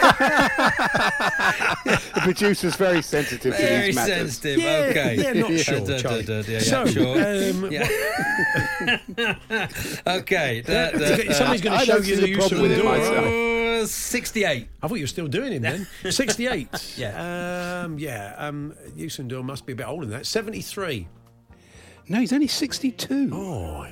[2.14, 4.16] The producer's very sensitive to Very these matters.
[4.38, 4.59] sensitive.
[4.59, 5.16] Yeah, okay.
[5.16, 6.24] yeah, not sure, Da, da, Charlie.
[6.24, 7.18] da, da, yeah, So, sure.
[7.18, 7.88] um, Yeah.
[10.07, 10.62] okay.
[10.62, 11.34] da, da, da.
[11.34, 12.97] Somebody's going to show you the the use of the door.
[12.97, 13.26] myself.
[13.84, 14.68] Uh, 68.
[14.82, 15.88] I thought you were still doing him then.
[16.09, 16.95] 68.
[16.97, 17.82] Yeah.
[17.86, 18.36] Um, yeah.
[18.38, 20.26] Um, Youssou N'Dour must be a bit older than that.
[20.26, 21.07] 73.
[22.07, 23.30] No, he's only 62.
[23.34, 23.88] Oh,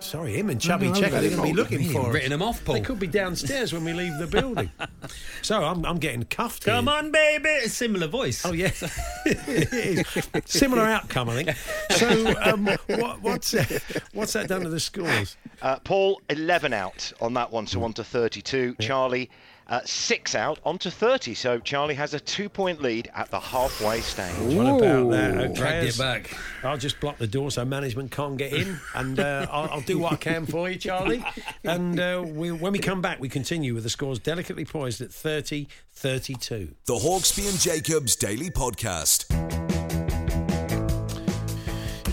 [0.00, 0.34] sorry.
[0.38, 2.14] Him and Chubby no, Checker, I'm they're going to be looking You've for us.
[2.14, 2.74] written him off, Paul.
[2.76, 4.70] They could be downstairs when we leave the building.
[5.42, 6.74] so I'm, I'm getting cuffed here.
[6.74, 7.48] Come on, baby.
[7.64, 8.44] A similar voice.
[8.44, 8.70] Oh yeah,
[9.26, 10.28] it is.
[10.44, 11.56] Similar outcome, I think.
[11.90, 13.64] So, um, what, what's uh,
[14.12, 15.36] what's that done to the scores?
[15.62, 18.76] Uh, Paul, 11 out on that one, so on to 32.
[18.80, 19.30] Charlie,
[19.68, 21.34] uh, six out, onto 30.
[21.34, 24.34] So Charlie has a two point lead at the halfway stage.
[24.54, 25.34] What about that?
[25.34, 25.40] Ooh.
[25.40, 26.36] Okay, Dragged it back.
[26.62, 29.98] I'll just block the door so management can't get in, and uh, I'll, I'll do
[29.98, 31.24] what I can for you, Charlie.
[31.64, 35.12] And uh, we, when we come back, we continue with the scores delicately poised at
[35.12, 36.74] 30 32.
[36.84, 39.55] The Hawksbee and Jacobs Daily Podcast.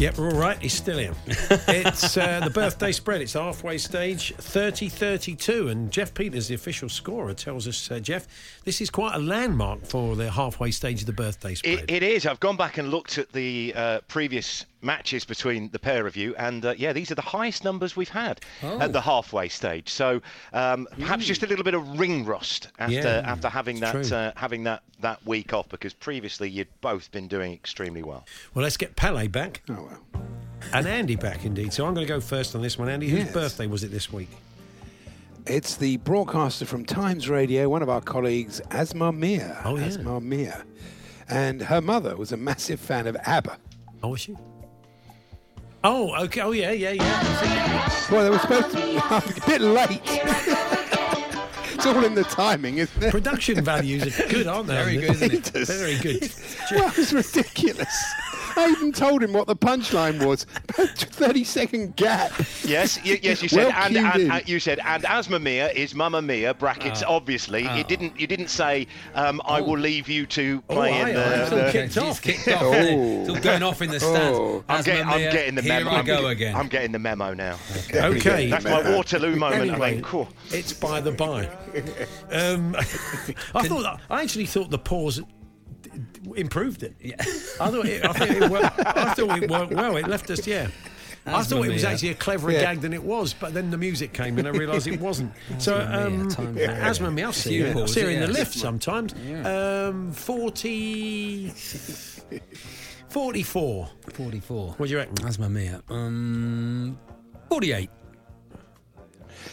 [0.03, 0.61] Yep, we're all right.
[0.61, 1.13] He's still here.
[1.69, 3.21] it's uh, the birthday spread.
[3.21, 5.69] It's halfway stage, 30 32.
[5.69, 8.27] And Jeff Peters, the official scorer, tells us, uh, Jeff,
[8.65, 11.89] this is quite a landmark for the halfway stage of the birthday spread.
[11.89, 12.25] It, it is.
[12.25, 16.35] I've gone back and looked at the uh, previous matches between the pair of you,
[16.35, 18.79] and uh, yeah, these are the highest numbers we've had Oh.
[18.79, 19.89] at the halfway stage.
[19.89, 20.21] So
[20.53, 24.33] um, perhaps just a little bit of ring rust after Yeah, after having that uh,
[24.35, 28.25] having that that week off, because previously you'd both been doing extremely well.
[28.53, 30.23] Well, let's get Pele back Oh, well.
[30.73, 31.73] and Andy back, indeed.
[31.73, 32.89] So I'm going to go first on this one.
[32.89, 33.33] Andy, whose Yes.
[33.33, 34.29] birthday was it this week?
[35.45, 39.57] It's the broadcaster from Times Radio, one of our colleagues, Aasmah Mir.
[39.65, 39.87] Oh, yeah.
[39.89, 40.63] Aasmah Mir.
[41.27, 43.57] And her mother was a massive fan of ABBA.
[44.01, 44.35] Oh, was she?
[45.85, 46.39] Oh, okay.
[46.41, 47.89] Oh, yeah, yeah, yeah.
[48.09, 50.01] Well, they were supposed to be a bit late.
[51.73, 53.11] it's all in the timing, isn't it?
[53.11, 54.75] Production values are good, aren't they?
[54.75, 55.67] Very good, isn't it?
[55.67, 56.21] Very good.
[56.71, 58.13] well, it's ridiculous.
[58.55, 60.43] I even told him what the punchline was.
[60.71, 62.31] Thirty second gap.
[62.63, 64.31] Yes, y- yes, you said, Well and, cued and, in.
[64.31, 66.53] and you said, and Asma Mia is Mamma Mia.
[66.53, 67.15] Brackets, Oh.
[67.15, 67.67] obviously.
[67.67, 67.75] Oh.
[67.75, 71.15] You didn't, you didn't say, um, I will leave you to Oh, play I- in
[71.17, 71.45] I the.
[71.47, 72.21] thought the- kicked off.
[72.21, 72.61] kicked off.
[72.63, 72.71] Oh.
[73.21, 74.37] It's all going off in the stands.
[74.37, 74.63] Oh.
[74.69, 75.91] I'm, Asma getting, I'm getting the Here memo.
[75.91, 76.55] I I'm go again.
[76.55, 77.57] I'm getting the memo now.
[77.93, 78.49] Okay.
[78.49, 79.71] That's my Waterloo moment.
[79.71, 80.27] I mean, cool.
[80.51, 81.49] it's by the by.
[82.31, 82.75] Um,
[83.55, 85.27] I thought I actually thought the pause d- d-
[86.35, 86.95] improved it.
[86.99, 87.15] Yeah.
[87.19, 89.97] I thought it, I, think it worked, I thought it worked well.
[89.97, 90.67] It left us, yeah.
[91.25, 92.61] I thought it was actually a cleverer Yeah.
[92.61, 95.31] gag than it was, but then the music came and I realised it wasn't.
[95.57, 97.67] so, Asma Mia, um, time for- Asma I'll see you.
[97.67, 99.13] I'll pauses, see her in the lift sometimes.
[99.45, 101.49] Um, 40.
[103.09, 103.89] 44.
[104.11, 104.67] 44.
[104.71, 105.25] What do you reckon?
[105.25, 105.81] Asma Mia.
[105.89, 106.99] Um,
[107.49, 107.89] 48.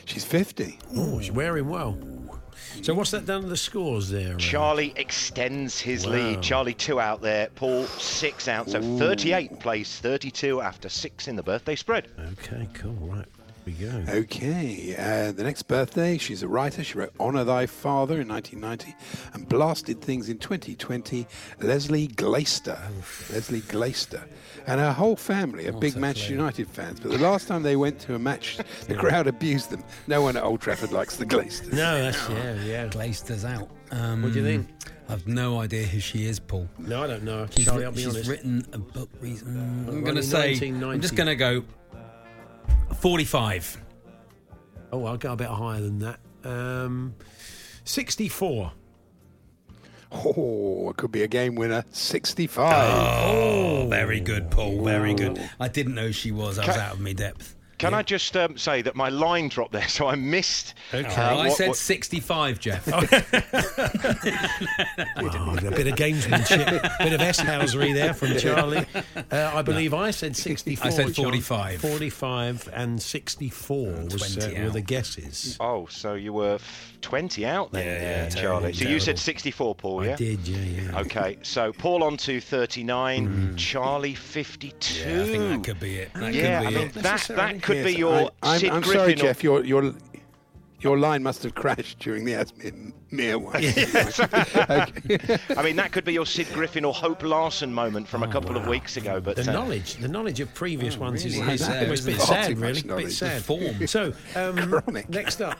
[0.07, 0.79] She's fifty.
[0.97, 1.97] Oh, she's wearing well.
[2.83, 4.37] So, what's that done to the scores there?
[4.37, 6.13] Charlie extends his Wow.
[6.13, 6.43] lead.
[6.43, 7.49] Charlie two out there.
[7.55, 8.71] Paul six out.
[8.71, 12.09] So 38 plays 32 after six in the birthday spread.
[12.33, 12.93] Okay, cool.
[12.95, 13.27] Right.
[13.73, 14.13] Here we go.
[14.21, 16.83] Okay, uh, the next birthday, she's a writer.
[16.85, 18.95] She wrote Honour Thy Father in 1990
[19.35, 21.27] and blasted things in 2020.
[21.61, 22.79] Lesley Glaister.
[23.33, 24.25] Lesley Glaister.
[24.67, 26.37] And her whole family are big a Manchester clue.
[26.37, 27.01] United fans.
[27.01, 28.59] But the last time they went to a match,
[28.89, 29.83] the crowd abused them.
[30.07, 31.73] No one at Old Trafford likes the Glaisters.
[31.73, 32.87] No, that's yeah, yeah.
[32.89, 33.71] Glaister's out.
[33.91, 34.69] Um, What do you think?
[35.09, 36.69] I've no idea who she is, Paul.
[36.79, 37.49] No, I don't know.
[37.51, 38.31] She's, Charlie, writ- I'll be she's honest.
[38.31, 39.11] written a book.
[39.21, 39.61] Recently.
[39.61, 40.53] I'm going to say.
[40.71, 41.65] I'm just going to go
[43.01, 43.81] 45.
[44.93, 46.21] Oh, I'll go a bit higher than that.
[46.45, 47.15] Um,
[47.85, 48.73] 64.
[50.13, 51.85] Oh, it could be a game winner.
[51.91, 52.73] 65.
[52.75, 54.85] Oh, very good, Paul.
[54.85, 55.41] Very good.
[55.59, 56.59] I didn't know she was.
[56.59, 57.57] I was out of my depth.
[57.81, 60.75] Can I just um, say that my line dropped there, so I missed.
[60.93, 61.07] Okay.
[61.15, 62.89] uh, I what- said what- 65, Jeff.
[62.93, 63.03] Oh, a
[65.71, 68.87] bit of gamesmanship, bit of S-housery there from Charlie.
[69.31, 70.87] Uh, I believe I said 64.
[70.87, 71.41] I said Charlie.
[71.41, 71.81] 45.
[71.81, 75.57] 45 and 64 was, uh, were the guesses.
[75.61, 78.73] Oh, so you were f- 20 out then, Yeah, uh, terrible, Charlie.
[78.73, 80.13] So you said 64, Paul, yeah?
[80.13, 80.59] I did, yeah,
[80.93, 80.99] yeah.
[81.01, 85.09] Okay, so Paul on to 39, Charlie 52.
[85.09, 86.13] Yeah, I think that could be it.
[86.15, 86.95] That Yeah, could I mean, it.
[86.95, 89.43] that, that could be Yes, your I, Sid I'm, I'm Griffin sorry, or- Jeff.
[89.45, 89.95] Your your
[90.81, 93.57] your line must have crashed during the Asmin Mere one.
[93.57, 95.39] okay.
[95.57, 98.57] I mean, that could be your Sid Griffin or Hope Larson moment from a couple
[98.57, 99.21] of weeks ago.
[99.21, 101.77] But The uh, knowledge, the knowledge of previous Oh, ones really is, is is there,
[101.77, 102.17] a bit isn't it?
[102.17, 102.81] Far sad, really.
[102.81, 103.43] A bit sad.
[103.43, 103.87] Form.
[103.87, 105.59] So, um, next up,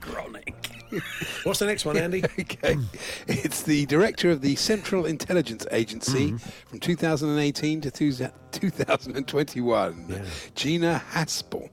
[0.00, 0.54] Chronic.
[1.44, 2.24] what's the next one, Andy?
[2.40, 2.76] okay.
[3.26, 6.34] It's the director of the Central Intelligence Agency
[6.66, 8.12] from 2018 to two-
[8.52, 10.22] 2021,
[10.54, 11.68] Gina Haspel.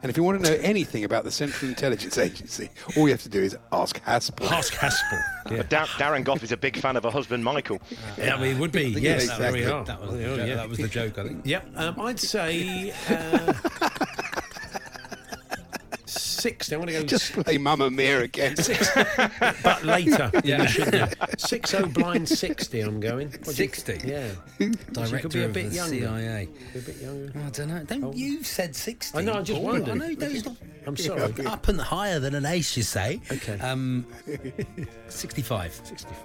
[0.00, 3.22] And if you want to know anything about the Central Intelligence Agency, all you have
[3.24, 4.48] to do is ask Haspel.
[4.50, 5.20] Ask Haspel.
[5.50, 5.62] Yeah.
[5.68, 7.80] Da- Darren Goff is a big fan of her husband, Michael.
[8.16, 8.84] Yeah, I mean, it would be.
[8.90, 9.62] Yeah, Yes, exactly.
[9.62, 9.84] there we are.
[9.84, 10.54] That was, the joke, yeah.
[10.54, 11.40] that was the joke, I think.
[11.44, 13.52] Yep, um, I'd say uh,
[16.40, 16.70] six.
[16.72, 18.56] I'm going to go Just play Mamma Mia again.
[18.68, 18.90] six,
[19.62, 20.30] but later.
[20.44, 20.62] Yeah.
[20.62, 21.04] yeah, should do.
[21.38, 22.80] six oh blind sixty.
[22.80, 23.28] I'm going.
[23.28, 24.00] What do you- 60?
[24.04, 24.28] Yeah,
[24.92, 25.96] Director could be a of bit the younger.
[25.96, 26.48] CIA.
[26.74, 27.32] a bit younger.
[27.46, 27.84] I don't know.
[27.84, 29.18] Don't you said 60?
[29.18, 29.64] I know, I just Paul.
[29.72, 29.88] wondered.
[29.90, 31.46] I know, no, he's not I'm sorry.
[31.46, 33.20] up and higher than an ace, you say.
[33.30, 33.58] Okay.
[33.60, 34.06] Um,
[35.08, 35.72] 65.
[35.84, 36.16] 65.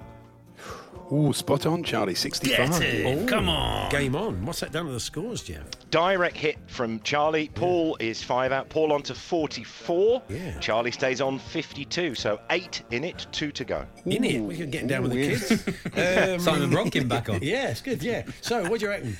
[1.11, 2.15] Ooh, spot on, Charlie.
[2.15, 2.57] 65.
[2.57, 3.27] Get it.
[3.27, 3.89] Come on.
[3.91, 4.45] Game on.
[4.45, 5.63] What's that done to the scores, Jeff?
[5.91, 7.49] Direct hit from Charlie.
[7.53, 8.69] Paul is five out.
[8.69, 10.23] Paul on to 44.
[10.29, 10.57] Yeah.
[10.59, 12.15] Charlie stays on 52.
[12.15, 13.85] So eight in it, two to go.
[14.05, 14.39] In it.
[14.41, 15.63] We're getting down with the Ooh, kids.
[16.33, 17.39] Um, Simon Brodkin back on.
[17.43, 18.01] Yeah, it's good.
[18.01, 18.23] Yeah.
[18.41, 19.17] So, what do you reckon?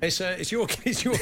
[0.00, 1.14] It's uh, it's your it's your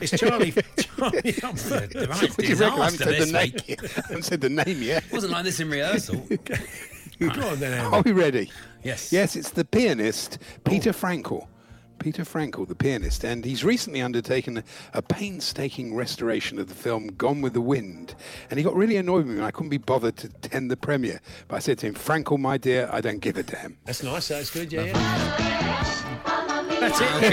[0.00, 0.52] it's Charlie.
[0.52, 1.94] Charlie up first.
[1.94, 2.80] Right, What do you reckon?
[2.80, 3.68] I haven't disaster said the name week.
[3.68, 3.84] yet.
[3.84, 5.04] I haven't said the name yet.
[5.12, 6.16] wasn't like this in rehearsal.
[7.20, 7.96] Go on then, Andy.
[7.96, 8.50] Are we ready?
[8.82, 9.12] Yes.
[9.12, 11.46] Yes, it's the pianist Peter Frankl.
[11.98, 14.64] Peter Frankl, the pianist, and he's recently undertaken a,
[14.94, 18.14] a painstaking restoration of the film Gone with the Wind.
[18.50, 20.76] And he got really annoyed with me when I couldn't be bothered to attend the
[20.76, 21.20] premiere.
[21.48, 23.76] But I said to him, Frankel, my dear, I don't give a damn.
[23.84, 24.28] That's nice.
[24.28, 24.72] That's good.
[24.72, 24.84] Yeah.
[24.84, 26.08] yeah.
[26.80, 27.24] That's it.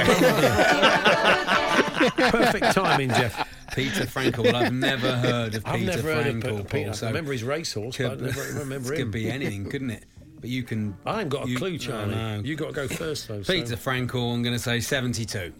[2.31, 3.47] Perfect timing, Jeff.
[3.75, 4.43] Peter Frankl.
[4.45, 6.69] Well, I've never heard of I've Peter never heard of Frankel.
[6.69, 6.85] Peter.
[6.85, 9.05] Paul, I so remember his racehorse, but I never remember this him.
[9.05, 10.05] could be anything, couldn't it?
[10.45, 10.95] But you can.
[11.07, 12.13] I ain't got a you- clue, Charlie.
[12.13, 12.43] I know.
[12.43, 13.41] You got to go first, though.
[13.41, 14.31] so- Peter Frankl.
[14.31, 15.51] I'm going to say 72.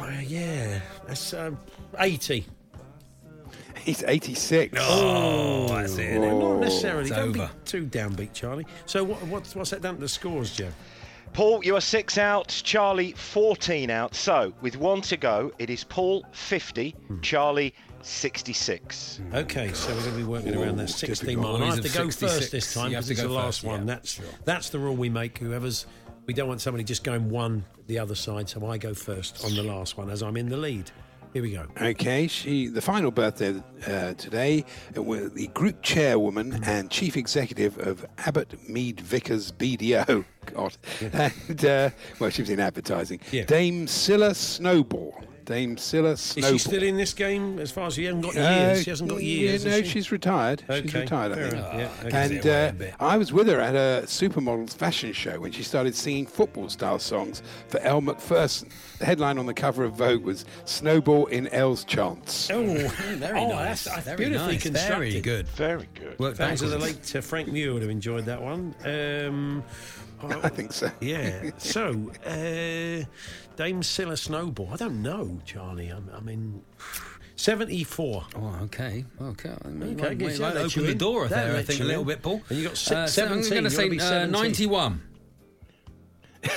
[0.00, 1.58] Uh, yeah, that's um,
[1.98, 2.46] eighty.
[3.84, 4.74] He's 86.
[4.80, 6.18] Oh, that's it.
[6.18, 7.02] Not necessarily.
[7.08, 8.66] It's Don't be too downbeat, Charlie.
[8.86, 10.72] So, what, what's what's that down to the scores, Jeff?
[11.34, 12.48] Paul, you are six out.
[12.64, 14.14] Charlie, 14 out.
[14.14, 17.74] So, with one to go, it is Paul 50, Charlie
[18.06, 19.20] 66.
[19.34, 21.60] Okay, so we're going to be working around that 16 difficult.
[21.60, 21.68] mile.
[21.68, 22.32] I have to go 66.
[22.32, 23.80] first this time because it's the last first, one.
[23.80, 24.24] yeah, That's sure.
[24.44, 25.38] that's the rule we make.
[25.38, 25.86] Whoever's
[26.26, 29.54] we don't want somebody just going one the other side, so I go first on
[29.54, 30.90] the last one as I'm in the lead.
[31.32, 31.66] Here we go.
[31.82, 34.64] Okay, she the final birthday uh, today
[34.96, 40.24] uh, was the group chairwoman and chief executive of Abbott Mead Vickers BBDO.
[40.54, 40.76] God,
[41.12, 41.90] and uh,
[42.20, 43.20] well, she was in advertising.
[43.32, 43.44] Yeah.
[43.44, 45.24] Dame Cilla Snowball.
[45.46, 47.58] Dame Cilla Is she still in this game?
[47.60, 49.64] As far as she hasn't got Uh, years, she hasn't got years.
[49.64, 49.88] Yeah, no, she?
[49.88, 50.64] she's retired.
[50.68, 51.54] she's retired, I think.
[51.54, 52.36] enough, yeah, okay.
[52.42, 56.26] And uh, I was with her at a supermodels fashion show when she started singing
[56.26, 58.68] football-style songs for Elle Macpherson.
[58.98, 62.64] The headline on the cover of Vogue was "Snowball in Elle's Chance." Oh,
[62.98, 63.84] Very oh, nice.
[63.84, 64.62] That's, that's Very beautifully nice.
[64.62, 64.98] constructed.
[64.98, 65.48] Very good.
[65.48, 66.18] Very good.
[66.18, 68.74] Work Thanks to the late uh, Frank Muir would have enjoyed that one.
[68.84, 69.62] Um,
[70.22, 70.90] I think so.
[71.00, 71.50] Yeah.
[71.58, 73.04] So, uh,
[73.56, 74.70] Dame Cilla Snowball.
[74.72, 75.88] I don't know, Charlie.
[75.88, 76.62] I'm, I mean,
[77.36, 78.24] 74.
[78.36, 79.04] Oh, okay.
[79.20, 79.54] Okay.
[79.64, 80.98] I mean, Okay, might- good, might open the in.
[80.98, 82.08] door That there, I think, a little in.
[82.08, 82.42] bit, Paul.
[82.48, 85.02] And you got si- Uh, so I'm going to say gotta uh, 91.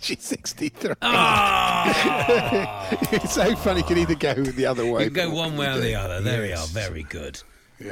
[0.00, 0.94] She's 63.
[1.00, 2.88] Ah!
[3.12, 3.80] it's so funny.
[3.80, 5.04] You can either go the other way.
[5.04, 6.20] You can go one way or the other.
[6.20, 6.66] There we are.
[6.66, 7.40] Very good.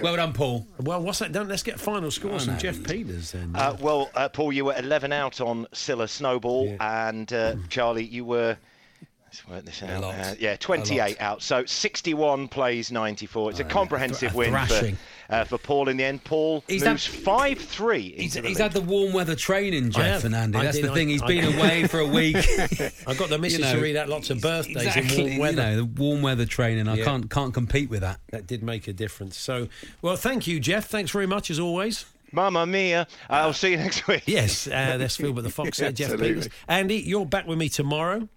[0.03, 0.67] Well done, Paul.
[0.81, 1.33] Well, what's that?
[1.33, 2.61] Don't let's get final scores Oh, from no.
[2.61, 3.53] Jeff Peters then.
[3.55, 8.25] Uh, well, uh, Paul, you were 11 out on Cilla Snowball, and uh, Charlie, you
[8.25, 8.57] were.
[9.37, 10.03] Let's work this out.
[10.05, 11.43] Uh, yeah, 28 out.
[11.43, 13.51] So 61 plays 94.
[13.51, 14.93] It's a Oh, comprehensive a win for,
[15.31, 16.25] uh, for Paul in the end.
[16.25, 20.23] Paul He's moves 5 3 He's, the he's had the warm weather training, Jeff have.
[20.23, 20.61] Fernandez.
[20.61, 21.09] I That's did, the I- thing.
[21.09, 22.37] He's I- been away for a week.
[23.07, 25.39] I've got the missus you know, to read out lots of birthdays exactly, in warm
[25.39, 25.63] weather.
[25.63, 26.89] You know, the warm weather training.
[26.89, 27.05] I Yeah.
[27.05, 28.21] can't can't compete with that.
[28.31, 29.37] That did make a difference.
[29.37, 29.69] So,
[30.03, 30.87] well, thank you, Jeff.
[30.87, 32.07] Thanks very much as always.
[32.33, 33.07] Mamma mia.
[33.31, 34.25] I'll see you next week.
[34.27, 36.35] Yes, uh, that's Phil, but the Fox there, Jeff Absolutely.
[36.43, 36.53] Peters.
[36.69, 38.29] Andy, you're back with me tomorrow.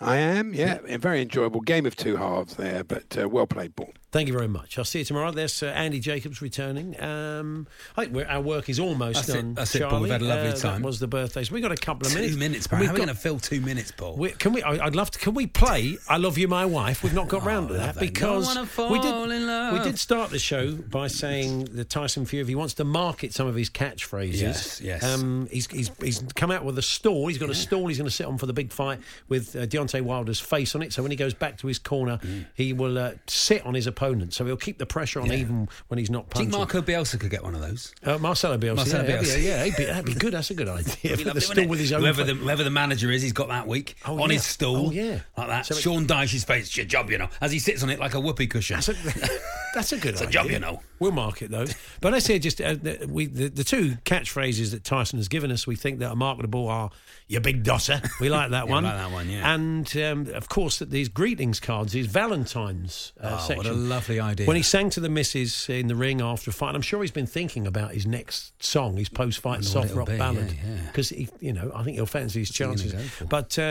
[0.00, 0.78] I am, yeah.
[0.88, 3.92] A very enjoyable game of two halves there, but uh, well played, Paul.
[4.16, 4.78] Thank you very much.
[4.78, 5.30] I'll see you tomorrow.
[5.30, 6.98] There's uh, Andy Jacobs returning.
[7.02, 7.66] Um,
[7.98, 9.32] I our work is almost That's it.
[9.34, 9.52] done.
[9.52, 10.00] That's it, Paul.
[10.00, 10.80] We've had a lovely Uh, time.
[10.80, 11.50] That was the birthdays.
[11.50, 12.36] We got a couple of Two minutes.
[12.38, 12.78] minutes, bro.
[12.78, 14.16] We've How are we going to fill two minutes, Paul?
[14.16, 14.62] we, can we?
[14.62, 15.18] I, I'd love to.
[15.18, 17.02] Can we play "I Love You, My Wife"?
[17.02, 18.00] We've not got Oh, round to that that.
[18.00, 18.56] because
[18.90, 19.14] we did.
[19.32, 19.74] in love.
[19.74, 23.34] We did start the show by saying that Tyson Fury, if he wants to market
[23.34, 25.04] some of his catchphrases, Yes, yes.
[25.04, 27.26] Um, he's, he's he's come out with a stall.
[27.26, 27.86] He's got a stall.
[27.88, 28.98] He's going to sit on for the big fight
[29.28, 30.94] with uh, Deontay Wilder's face on it.
[30.94, 32.46] So when he goes back to his corner, Mm.
[32.54, 34.05] he will uh, sit on his opponent.
[34.30, 36.50] So he'll keep the pressure on even when he's not Do you punching.
[36.68, 37.94] think Marco Bielsa could get one of those?
[38.02, 38.76] Uh, Marcelo Bielsa.
[38.76, 39.42] Marcelo yeah, Bielsa.
[39.42, 40.32] yeah, yeah, be, that'd be good.
[40.34, 40.94] That's a good idea.
[41.02, 42.00] It'd be But lovely, the still with his own.
[42.02, 44.34] whoever the, whoever the manager is, he's got that week Oh, on yeah.
[44.34, 44.88] his stool.
[44.88, 45.20] Oh, yeah.
[45.36, 45.66] Like that.
[45.66, 47.98] So it- Sean Dyche's face, it's your job, you know, as he sits on it
[47.98, 48.76] like a whoopee cushion.
[48.76, 48.94] That's a,
[49.74, 50.82] that's a good It's a job, you know.
[50.98, 51.66] We'll mark it, though.
[52.00, 55.50] But I say just uh, the- we the, the two catchphrases that Tyson has given
[55.50, 56.90] us, we think that are marketable are
[57.28, 58.84] "You big dosser." We like that Yeah, one.
[58.84, 59.54] like that one, yeah.
[59.54, 63.88] And um, of course, that these greetings cards, these Valentine's uh, Oh, what a section.
[63.88, 64.46] lovely idea.
[64.46, 67.10] When he sang to the missus in the ring after a fight, I'm sure he's
[67.10, 70.86] been thinking about his next song, his post-fight soft rock be, ballad, yeah, yeah.
[70.86, 71.10] because
[71.40, 72.94] you know I think he'll fancy his chances.
[73.28, 73.62] But uh,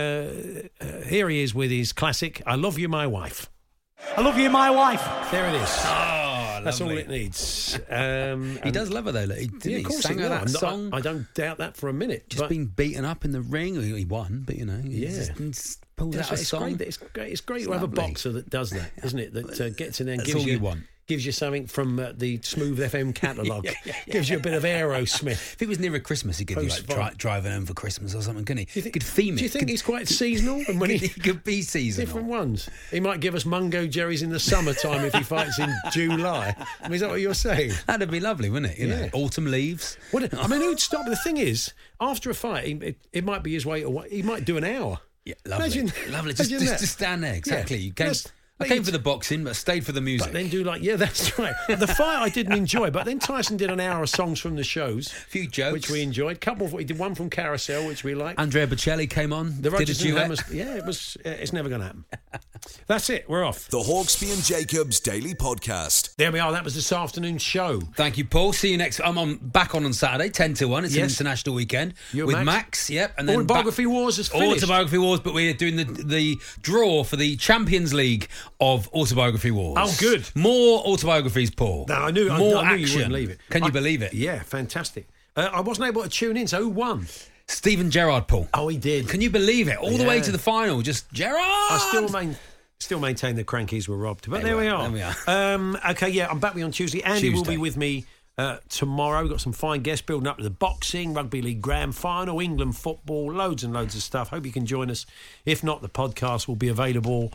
[0.81, 3.49] uh, here he is with his classic "I Love You, My Wife."
[4.17, 5.03] I love you, my wife.
[5.31, 5.69] There it is.
[5.85, 6.24] Oh,
[6.65, 7.79] That's all it needs.
[7.89, 9.27] Um, He does love her though.
[9.33, 10.89] He, didn't Yeah, of course sang he her that not- song.
[10.93, 12.29] I, I don't doubt that for a minute.
[12.29, 13.75] just but been beaten up in the ring.
[13.81, 15.09] He he won, but you know, he Yeah.
[15.09, 16.73] just, just out a it's, song.
[16.75, 17.31] great, it's great.
[17.31, 19.33] It's great It's to have a boxer that does that, isn't it?
[19.33, 20.81] That uh, gets in there and That's gives all you, you want.
[21.07, 23.65] Gives you something from uh, the Smooth FM catalogue.
[23.65, 24.13] Yeah, yeah, yeah.
[24.13, 25.31] Gives you a bit of Aerosmith.
[25.55, 28.21] If it was nearer Christmas, he'd give you like dri- driving home for Christmas or
[28.21, 28.65] something, couldn't he?
[28.65, 29.37] Do you think, could theme it.
[29.37, 30.63] Do you think could, he's quite seasonal?
[30.67, 32.05] And when could, he, he could be seasonal.
[32.05, 32.69] different ones.
[32.91, 36.55] He might give us Mungo Jerry's in the summertime if he fights in July.
[36.81, 37.71] I mean, is that what you're saying?
[37.87, 38.79] That'd be lovely, wouldn't it?
[38.79, 39.97] You know, autumn leaves.
[40.11, 41.05] What, I mean, who'd stop?
[41.05, 44.09] The thing is, after a fight, he, it, it might be his way away.
[44.09, 44.99] He might do an hour.
[45.25, 46.33] Yeah, lovely, Imagine- lovely.
[46.33, 47.33] Just, imagine just, just stand there.
[47.33, 47.77] Exactly.
[47.77, 47.83] Yeah.
[47.83, 48.27] You Yes.
[48.57, 50.27] I came for the boxing, but stayed for the music.
[50.27, 51.53] But then do like, yeah, that's right.
[51.67, 54.63] The fight I didn't enjoy, but then Tyson did an hour of songs from the
[54.63, 55.73] shows, a few jokes.
[55.73, 56.39] which we enjoyed.
[56.39, 58.39] Couple, of, he did one from Carousel, which we liked.
[58.39, 59.61] Andrea Bocelli came on.
[59.61, 60.21] the did a duet.
[60.21, 61.17] Hammers, yeah, it was.
[61.25, 62.05] Uh, it's never going to happen.
[62.87, 63.27] That's it.
[63.27, 63.67] We're off.
[63.69, 66.15] The Hawksbee and Jacobs Daily Podcast.
[66.17, 66.51] There we are.
[66.51, 67.79] That was this afternoon's show.
[67.95, 68.53] Thank you, Paul.
[68.53, 68.99] See you next.
[69.03, 70.85] I'm on back on on Saturday, ten to one.
[70.85, 72.45] It's an international weekend You with Max.
[72.45, 72.89] Max?
[72.91, 74.57] Yep, and then Autobiography back- Wars is finished.
[74.63, 78.27] Autobiography Wars, but we're doing the the draw for the Champions League
[78.59, 79.77] of Autobiography Wars.
[79.79, 80.29] Oh, good.
[80.35, 81.85] More autobiographies, Paul.
[81.89, 82.29] No, I knew.
[82.29, 82.97] I- More I, knew you action.
[82.97, 83.39] wouldn't leave it.
[83.49, 84.13] Can you I- believe it?
[84.13, 85.07] Yeah, fantastic.
[85.35, 86.47] Uh, I wasn't able to tune in.
[86.47, 87.07] So who won?
[87.47, 88.47] Steven Gerrard, Paul.
[88.53, 89.07] Oh, he did.
[89.09, 89.77] Can you believe it?
[89.77, 91.35] All the way to the final, just Gerrard.
[91.39, 92.35] I still main,
[92.79, 94.83] still maintain the Krankies were robbed, but They there we are.
[94.89, 95.15] there we are.
[95.55, 97.03] Um, okay, yeah, I'm back with you on Tuesday.
[97.03, 97.51] Andy will Tuesday.
[97.53, 98.05] be with me
[98.37, 99.21] uh, tomorrow.
[99.21, 102.75] We've got some fine guests building up to the boxing, rugby league grand final, England
[102.75, 104.29] football, loads and loads of stuff.
[104.29, 105.05] Hope you can join us.
[105.45, 107.31] If not, the podcast will be available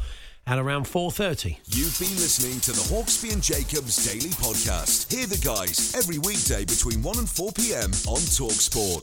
[0.47, 1.57] at around 4.30.
[1.66, 5.12] You've been listening to the Hawksbee and Jacobs Daily Podcast.
[5.12, 7.91] Hear the guys every weekday between 1 and 4 p.m.
[8.09, 9.03] on Talksport.